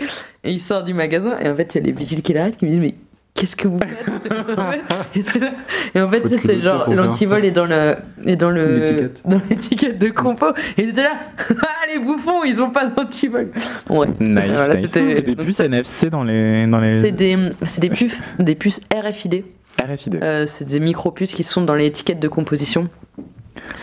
[0.44, 2.58] et il sort du magasin et en fait il y a les vigiles qui l'arrêtent
[2.58, 2.96] qui lui disent mais
[3.36, 5.40] qu'est-ce que vous faites?
[5.96, 7.96] Et en fait c'est genre l'antivol est dans le
[8.26, 9.22] est dans le L'étiquette.
[9.26, 10.48] dans l'étiquette de compo
[10.78, 11.14] et il était là
[11.50, 13.50] ah les bouffons ils ont pas d'antivol.
[13.90, 14.08] Ouais.
[14.20, 14.88] Nice, Voilà, nice.
[14.88, 18.56] c'était- C'est des puces NFC dans les, dans les C'est des c'est des puces des
[18.56, 19.44] puces RFID.
[19.82, 20.20] RFID.
[20.22, 22.90] Euh, c'est des micro-puces qui sont dans les étiquettes de composition.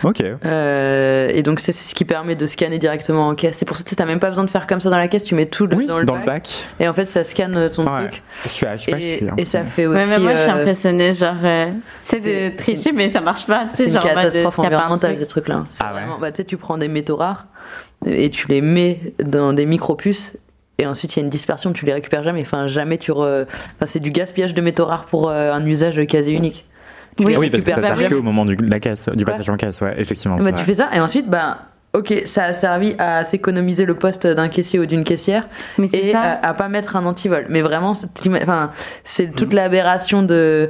[0.03, 0.21] Ok.
[0.21, 3.57] Euh, et donc, c'est ce qui permet de scanner directement en caisse.
[3.57, 5.07] C'est pour ça que tu n'as même pas besoin de faire comme ça dans la
[5.07, 6.49] caisse, tu mets tout le- Oui, dans, le, bac, bac.
[6.79, 8.07] Et en fait, ça scanne ton Ouais.
[8.07, 8.23] truc.
[8.43, 9.97] Je suis, je suis pas Et, ça fait aussi.
[9.97, 11.13] Ouais, mais moi, je suis euh, impressionnée.
[11.13, 12.19] Genre, euh, c'est
[12.51, 13.67] de tricher, mais ça marche pas.
[13.73, 15.65] C'est une genre, catastrophe s'il y a pas un environnementale, truc- ces trucs-là.
[15.69, 15.99] C'est Ah ouais.
[16.01, 17.47] vraiment- bah, tu sais, tu prends des métaux rares
[18.05, 20.37] et tu les mets dans des micro-puces.
[20.79, 22.41] Et ensuite, il y a une dispersion, tu les récupères jamais.
[22.41, 23.11] Enfin, jamais tu.
[23.11, 26.65] re- Enfin, c'est du gaspillage de métaux rares pour euh, un usage quasi unique.
[27.25, 27.31] Oui.
[27.33, 29.31] les Oui, parce que ça au moment du, la caisse, du Ouais.
[29.31, 30.37] passage en caisse, ouais, effectivement.
[30.37, 31.59] Bah, c'est tu fais ça et ensuite bah
[31.93, 35.47] Ok, ça a servi à s'économiser le poste d'un caissier ou d'une caissière
[35.79, 36.19] Mais et ça.
[36.21, 37.47] à, à pas mettre un antivol.
[37.49, 38.71] Mais vraiment, c'est t'ima- enfin,
[39.03, 40.69] c'est toute l'aberration de.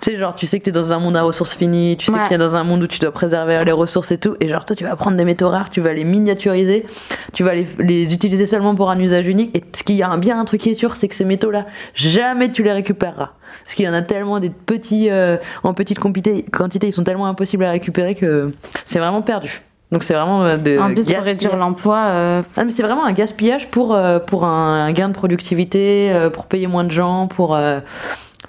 [0.00, 2.12] Tu sais, genre, tu sais que t'es dans un monde à ressources finies, tu sais
[2.12, 2.20] Ouais.
[2.22, 4.34] qu'il y a dans un monde où tu dois préserver les ressources et tout.
[4.40, 6.86] Et genre, toi, tu vas prendre des métaux rares, tu vas les miniaturiser,
[7.34, 9.54] tu vas les, les utiliser seulement pour un usage unique.
[9.56, 11.24] Et ce qui y a un, bien un truc qui est sûr, c'est que ces
[11.26, 13.32] métaux-là, jamais tu les récupéreras.
[13.62, 16.46] Parce qu'il y en a tellement des petits, euh, en petite quantité,
[16.86, 18.52] ils sont tellement impossibles à récupérer que
[18.86, 19.60] c'est vraiment perdu.
[19.92, 21.24] Donc c'est vraiment euh, de En plus, pour gaspillage.
[21.24, 25.08] réduire l'emploi, euh, Ah, mais c'est vraiment un gaspillage pour, euh, pour un, un gain
[25.08, 27.54] de productivité, euh, pour payer moins de gens, pour.
[27.54, 27.80] euh,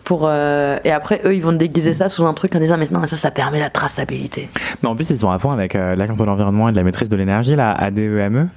[0.06, 2.88] pour euh, et après, eux, ils vont déguiser ça sous un truc en disant Mais
[2.92, 4.50] non, ça, ça permet la traçabilité.
[4.82, 6.84] Mais en plus, ils sont à fond avec euh, l'Agence de l'environnement et de la
[6.84, 8.50] maîtrise de l'énergie, la ADEME,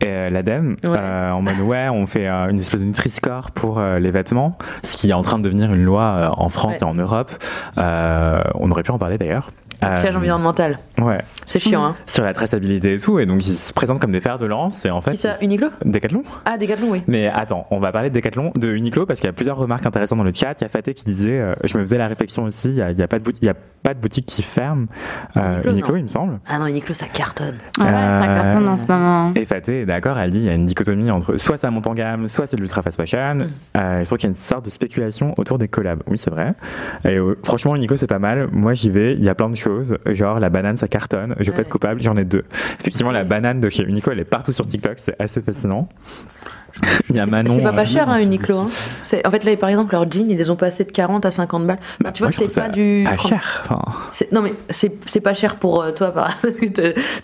[0.00, 0.96] et euh, l'ADEME, Ouais.
[0.98, 4.56] euh, en mode ouais, on fait euh, une espèce de Nutri-Score pour euh, les vêtements,
[4.84, 6.78] ce qui est en train de devenir une loi euh, en France Ouais.
[6.80, 7.30] et en Europe.
[7.76, 9.50] Euh, on aurait pu en parler d'ailleurs.
[9.80, 10.78] Piège Euh, environnemental.
[10.98, 11.94] Ouais, C'est chiant, hein.
[12.06, 14.84] sur la traçabilité et tout, et donc ils se présentent comme des fers de lance,
[14.84, 15.12] et en fait.
[15.12, 15.68] Qui ça Uniqlo?
[15.84, 17.02] Decathlon Ah, Decathlon, oui.
[17.06, 19.84] Mais attends, on va parler de Decathlon, de Uniqlo, parce qu'il y a plusieurs remarques
[19.86, 20.54] intéressantes dans le chat.
[20.60, 22.80] Il y a Faté qui disait, euh, je me faisais la réflexion aussi, il n'y
[22.82, 24.86] a, y a, pas de bout- il y a pas de boutique qui ferme.
[25.36, 26.38] Euh, Uniqlo, il me semble.
[26.48, 27.56] Ah non, Uniqlo, ça cartonne.
[27.78, 29.32] ouais, ça Euh, cartonne en ce moment.
[29.36, 31.86] Et Faté est d'accord, elle dit il y a une dichotomie entre soit ça monte
[31.86, 33.34] en gamme, soit c'est de l'ultra fast fashion.
[33.36, 33.48] Mm.
[33.76, 36.02] Euh, il trouve qu'il y a une sorte de spéculation autour des collabs.
[36.08, 36.54] Oui, c'est vrai.
[37.04, 38.48] Et euh, franchement, Uniqlo, c'est pas mal.
[38.52, 39.65] Moi, j'y vais, il y a plein de choses.
[40.06, 41.34] Genre, la banane, ça cartonne.
[41.38, 42.44] Je vais pas être coupable, j'en ai deux.
[42.80, 45.88] Effectivement, la banane de chez Uniqlo, elle est partout sur TikTok, c'est assez fascinant.
[47.08, 47.54] Il y a Manon.
[47.56, 48.58] C'est pas, euh, pas cher, hein, Uniqlo.
[48.58, 48.68] Hein.
[49.24, 51.66] En fait, là, par exemple, leurs jeans, ils les ont passés de 40 à 50
[51.66, 51.78] balles.
[52.00, 53.02] bah, tu vois c'est pas du.
[53.04, 53.62] Pas cher.
[53.64, 53.80] Enfin,
[54.30, 56.66] Non, mais c'est c'est pas cher pour euh, toi, par- parce que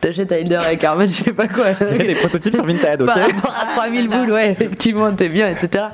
[0.01, 1.67] t'achètes à Hilder avec Armand, je sais pas quoi.
[1.91, 5.13] il y a des prototypes sur Vinted, ok Par rapport à 3000 boules, ouais, effectivement,
[5.13, 5.85] t'es bien, etc.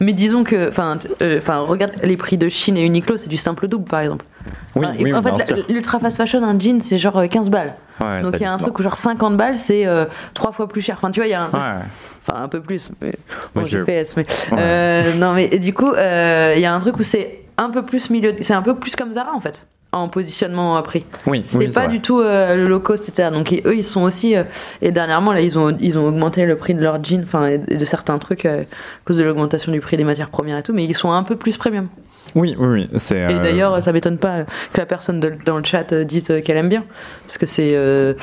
[0.00, 3.38] Mais disons que, enfin, euh, enfin, regarde les prix de Chine et Uniqlo, c'est du
[3.38, 4.26] simple double, par exemple.
[4.74, 7.74] Oui, Enfin, oui, en fait, l'ultra fast fashion, un jean, c'est genre euh, 15 balles.
[8.02, 10.68] Ouais, Donc il y a un truc où genre 50 balles, c'est euh, trois fois
[10.68, 10.96] plus cher.
[10.98, 11.82] Enfin, tu vois, il y a un Ouais.
[12.28, 12.90] Enfin, un peu plus.
[13.00, 13.14] Mais...
[13.54, 14.26] Bon, je- GPS, mais.
[14.52, 14.58] Ouais.
[14.60, 17.82] Euh, non, mais du coup, euh, il y a un truc où c'est un peu
[17.84, 18.34] plus milieu.
[18.40, 21.06] C'est un peu plus comme Zara, en fait, en positionnement euh, prix.
[21.26, 23.30] Oui, C'est oui, pas du tout euh, le low cost, etc.
[23.32, 24.36] Donc et eux, ils sont aussi.
[24.36, 24.42] euh,
[24.82, 27.58] et dernièrement, là, ils ont, ils ont augmenté le prix de leurs jeans, enfin, et
[27.58, 28.64] de certains trucs euh, à
[29.06, 31.36] cause de l'augmentation du prix des matières premières et tout, mais ils sont un peu
[31.36, 31.86] plus premium.
[32.34, 32.90] Oui, oui, oui.
[32.98, 36.04] C'est, Et euh, d'ailleurs, ça m'étonne pas que la personne de- dans le chat euh,
[36.04, 36.84] dise euh, qu'elle aime bien,
[37.26, 37.74] parce que c'est.
[37.76, 38.14] euh,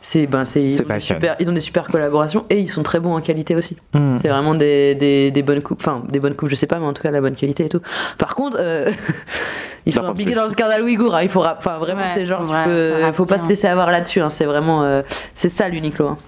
[0.00, 2.70] c'est ben c'est ils, C'est ont des super- ils ont des super collaborations et ils
[2.70, 3.76] sont très bons en qualité aussi.
[3.94, 4.16] hmm.
[4.18, 6.86] C'est vraiment des, des, des bonnes coupes, enfin des bonnes coupes, je sais pas, mais
[6.86, 7.80] en tout cas la bonne qualité et tout.
[8.16, 8.92] Par contre, euh,
[9.86, 11.16] ils sont impliqués dans le scandale ouïghour.
[11.16, 13.66] hein, il faut, enfin vraiment, Ouais, c'est genre, ouais, peux- faut faut pas se laisser
[13.66, 14.20] avoir là-dessus.
[14.20, 15.02] hein, c'est vraiment, euh,
[15.34, 16.06] c'est ça l'Uniqlo.
[16.06, 16.18] hein.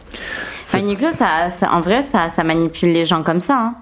[0.75, 3.73] Uniqlo, ça, ça- en vrai, ça, ça manipule les gens comme ça.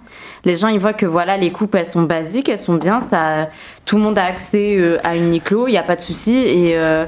[0.45, 3.01] Les gens, ils voient que voilà, les coupes, elles sont basiques, elles sont bien.
[3.01, 3.51] Ça,
[3.85, 6.37] tout le monde a accès euh, à Uniqlo, il n'y a pas de souci.
[6.37, 7.07] Et euh,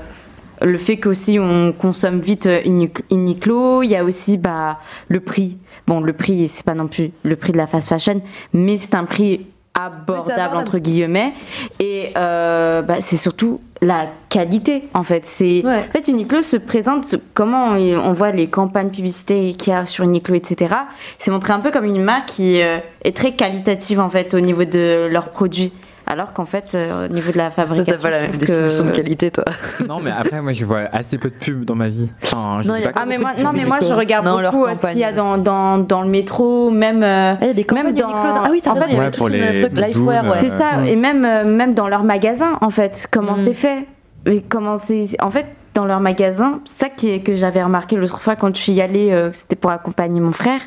[0.63, 4.79] le fait qu'aussi on consomme vite euh, Uni- Uniqlo, il y a aussi bah,
[5.09, 5.59] le prix.
[5.87, 8.21] Bon, le prix, c'est pas non plus le prix de la fast fashion,
[8.53, 9.47] mais c'est un prix
[9.87, 10.57] abordable, abordable.
[10.57, 11.33] entre guillemets.
[11.79, 15.23] Et euh, bah, c'est surtout la qualité, en fait.
[15.27, 15.85] C'est Ouais.
[15.89, 20.05] en fait, Uniqlo se présente, comment on voit les campagnes publicitaires qu'il y a sur
[20.05, 20.75] Uniqlo, etc.
[21.19, 24.41] C'est montré un peu comme une marque qui euh, est très qualitative, en fait, au
[24.41, 25.73] niveau de leurs produits.
[26.13, 28.97] Alors qu'en fait, euh, au niveau de la fabrication, t'as pas la je même de
[28.97, 29.45] qualité, toi.
[29.89, 32.11] Non, mais après, moi, je vois assez peu de pubs dans ma vie.
[32.25, 34.67] Enfin, je Non, Ah, mais moi, de non, pubs mais moi, je regarde Non, beaucoup
[34.67, 37.03] euh, ce qu'il y a dans, dans, dans le métro, même...
[37.03, 38.09] euh, Ah, il y a des campagnes même dans-.
[38.13, 40.49] Ah oui, t'as en fait, Ouais, pour le les truc Lifewear, doudounes, ouais.
[40.49, 43.45] C'est ça, et même, euh, même dans leur magasin, en fait, comment Mhm.
[43.47, 43.87] c'est fait.
[44.27, 45.07] Et comment c'est.
[45.23, 48.55] En fait, dans leur magasin, c'est ça qui est, que j'avais remarqué l'autre fois quand
[48.57, 50.61] je suis allée, euh, c'était pour accompagner mon frère.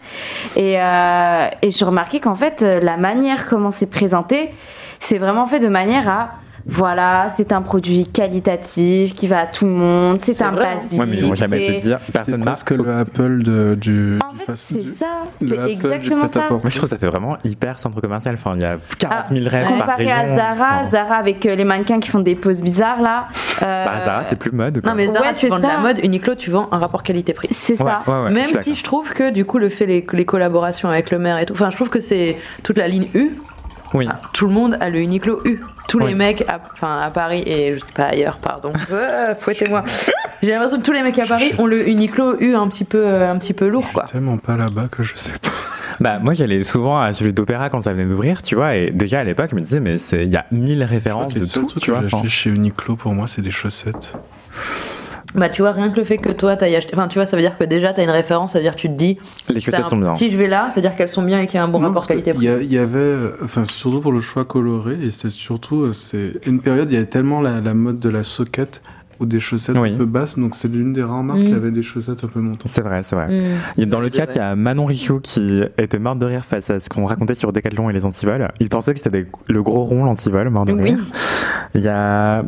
[0.56, 4.50] Et, euh, et j'ai remarqué qu'en fait, la manière comment c'est présenté,
[5.04, 6.30] c'est vraiment fait de manière à.
[6.66, 10.98] Voilà, c'est un produit qualitatif qui va à tout le monde, c'est un basique.
[10.98, 12.66] Ouais, mais ils vont jamais te dire, personne marque.
[12.66, 14.18] presque le Apple de, du.
[14.26, 15.08] En du fait, c'est ça,
[15.42, 16.48] c'est exactement ça.
[16.50, 18.36] Moi, je trouve que ça fait vraiment hyper centre commercial.
[18.36, 20.26] Enfin, il y a 40 000 rêves par Comparé à.
[20.38, 23.28] Zara, Enfin, Zara avec euh, les mannequins qui font des poses bizarres là.
[23.62, 24.80] euh, bah, Zara, c'est plus mode.
[24.80, 24.90] quoi.
[24.92, 25.80] Non, mais Zara, Ouais, tu c'est vends de la ça.
[25.80, 26.00] mode.
[26.02, 27.50] Uniqlo, tu vends un rapport qualité-prix.
[27.52, 28.00] c'est Ouais, ça.
[28.08, 30.88] ouais, ouais, Même je si je trouve que du coup le fait les, les collaborations
[30.88, 33.32] avec le maire et tout, enfin je trouve que c'est toute la ligne U.
[33.94, 34.08] Oui.
[34.34, 35.62] Tout le monde a le Uniqlo U.
[35.88, 36.08] Tous Oui.
[36.08, 38.72] les mecs, à, enfin à Paris et je sais pas ailleurs, pardon.
[38.92, 39.84] Euh, Fouettez-moi.
[40.42, 43.06] J'ai l'impression que tous les mecs à Paris ont le Uniqlo U un petit peu,
[43.06, 44.04] euh, un petit peu lourd quoi.
[44.04, 45.50] Tellement pas là-bas que je sais pas.
[46.00, 49.20] Bah, moi, j'allais souvent à celui d'Opéra quand ça venait d'ouvrir, tu vois, et déjà
[49.20, 51.80] à l'époque, je me disais, mais c'est- il y a 1000 références de tout, tu
[51.86, 52.02] que vois.
[52.02, 52.18] j'ai enfin.
[52.18, 54.14] acheté chez Uniqlo pour moi, c'est des chaussettes.
[55.36, 57.36] Bah tu vois rien que le fait que toi t'ailles acheté, enfin tu vois ça
[57.36, 59.18] veut dire que déjà t'as une référence, ça veut dire que tu te dis,
[59.50, 60.14] Les c'est chaussettes un- sont bien.
[60.16, 61.68] si je vais là, ça veut dire qu'elles sont bien et qu'il y a un
[61.68, 62.46] bon Non, rapport parce que qualité-prix.
[62.66, 66.60] Il y, avait, enfin surtout pour le choix coloré, et c'était surtout, euh, c'est une
[66.62, 68.82] période, il y avait tellement la, la mode de la soquette
[69.20, 69.94] ou des chaussettes Oui.
[69.94, 71.46] un peu basses, donc c'est l'une des rares marques Mm.
[71.48, 72.64] qui avait des chaussettes un peu montantes.
[72.68, 73.30] C'est vrai, c'est vrai.
[73.78, 76.70] Et Dans le chat, il y a Manon Richaud qui était morte de rire face
[76.70, 78.50] à ce qu'on racontait sur Decathlon et les antivols.
[78.60, 80.84] Il pensait que c'était des- le gros rond, l'antivol, mort de Oui.
[80.96, 81.00] rire.
[81.76, 82.44] Il y a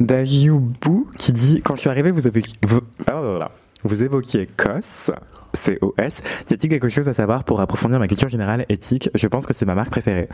[0.00, 2.42] Dajiubou qui dit Quand je suis arrivé, vous, avez...
[2.62, 2.80] vous...
[3.06, 3.50] ah, voilà.
[3.84, 5.10] vous évoquiez COS.
[5.52, 6.22] COS.
[6.48, 9.10] Y a-t-il quelque chose à savoir pour approfondir ma culture générale éthique?
[9.14, 10.28] Je pense que c'est ma marque préférée.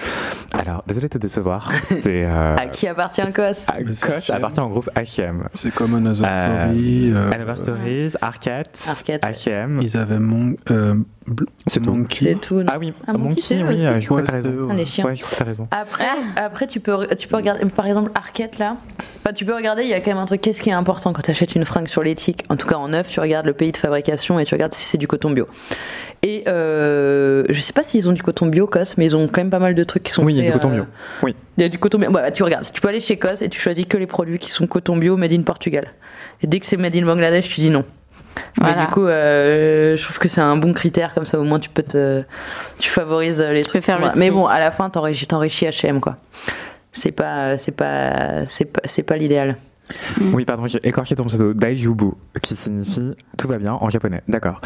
[0.53, 1.73] Alors, désolé de te décevoir.
[1.83, 2.27] C'est.
[2.27, 2.55] Euh...
[2.57, 3.65] À qui appartient COS?
[4.01, 5.49] COS appartient au groupe H&M.
[5.55, 7.13] C'est comme Another Euh, Story.
[7.15, 8.69] euh, Another Stories, Arcade.
[8.75, 9.81] H&M.
[9.83, 10.97] Ils avaient mon, euh,
[11.67, 11.93] C'est tout.
[11.93, 12.25] Monkey.
[12.25, 12.63] C'est tout.
[12.69, 14.49] Ah oui, Ah, Monkey, oui, je crois que t'as raison.
[14.51, 14.85] c'était eux, Ah, les ouais.
[14.87, 15.05] chiens.
[15.05, 15.69] Ouais, je crois que t'as raison.
[15.73, 16.05] Après,
[16.37, 18.77] après tu, peux, tu peux regarder, par exemple, Arquette là.
[19.25, 20.41] Enfin, tu peux regarder, il y a quand même un truc.
[20.41, 22.45] Qu'est-ce qui est important quand tu achètes une fringue sur l'éthique?
[22.49, 24.85] En tout cas, en neuf, tu regardes le pays de fabrication et tu regardes si
[24.85, 25.47] c'est du coton bio.
[26.23, 29.41] Et euh, je sais pas s'ils ont du coton bio, COS, mais ils ont quand
[29.41, 30.77] même pas mal de trucs qui sont Oui, il y a faits, du coton euh,
[30.77, 30.85] bio.
[31.23, 31.35] Oui.
[31.59, 32.11] Il y a du coton bio.
[32.11, 34.51] Bah, tu regardes, tu peux aller chez COS et tu choisis que les produits qui
[34.51, 35.89] sont coton bio, made in Portugal.
[36.43, 37.85] Et dès que c'est made in Bangladesh, tu dis non.
[38.61, 41.59] Mais du coup, euh, je trouve que c'est un bon critère, comme ça au moins
[41.59, 42.23] tu peux te.
[42.79, 43.85] Tu favorises les trucs.
[43.85, 44.19] faire le Voilà.
[44.19, 45.27] Mais bon, à la fin, t'enrichis
[45.67, 46.17] HM quoi.
[46.93, 49.57] C'est pas, c'est pas, c'est pas, c'est pas l'idéal.
[50.33, 52.13] Oui, pardon, j'ai écorché ton pseudo, Daijubu,
[52.43, 54.23] qui signifie tout va bien en japonais.
[54.29, 54.61] D'accord.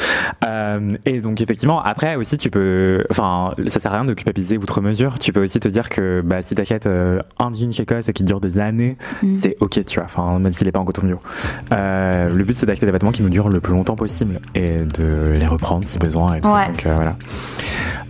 [0.44, 3.04] Euh, et donc, effectivement, après aussi, tu peux.
[3.10, 5.18] Enfin, ça sert à rien de culpabiliser outre mesure.
[5.18, 8.12] Tu peux aussi te dire que bah, si t'achètes euh, un jean chez COS et
[8.12, 9.34] qui dure des années, Mm.
[9.40, 10.04] c'est ok, tu vois.
[10.04, 11.20] Enfin, même s'il est pas en coton bio.
[11.72, 14.76] Euh, le but, c'est d'acheter des vêtements qui nous durent le plus longtemps possible et
[14.78, 16.48] de les reprendre si besoin et tout.
[16.48, 16.68] Ouais.
[16.68, 17.16] Donc, voilà.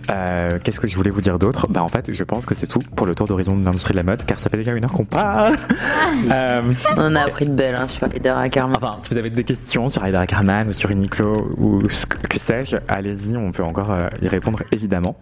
[0.09, 1.67] Euh, Qu'est-ce que je voulais vous dire d'autre?
[1.69, 3.97] Bah, en fait, je pense que c'est tout pour le tour d'horizon de l'industrie de
[3.97, 5.55] la mode, car ça fait déjà une heure qu'on parle.
[6.31, 6.61] Euh,
[6.97, 8.75] On a appris de belle hein, sur Eder Ackerman.
[8.77, 12.17] Enfin, si vous avez des questions sur Ryder Ackerman ou sur Uniqlo ou ce que,
[12.27, 15.15] que sais-je, allez-y, on peut encore euh, y répondre évidemment.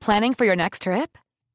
[0.00, 1.18] Planning for your next trip?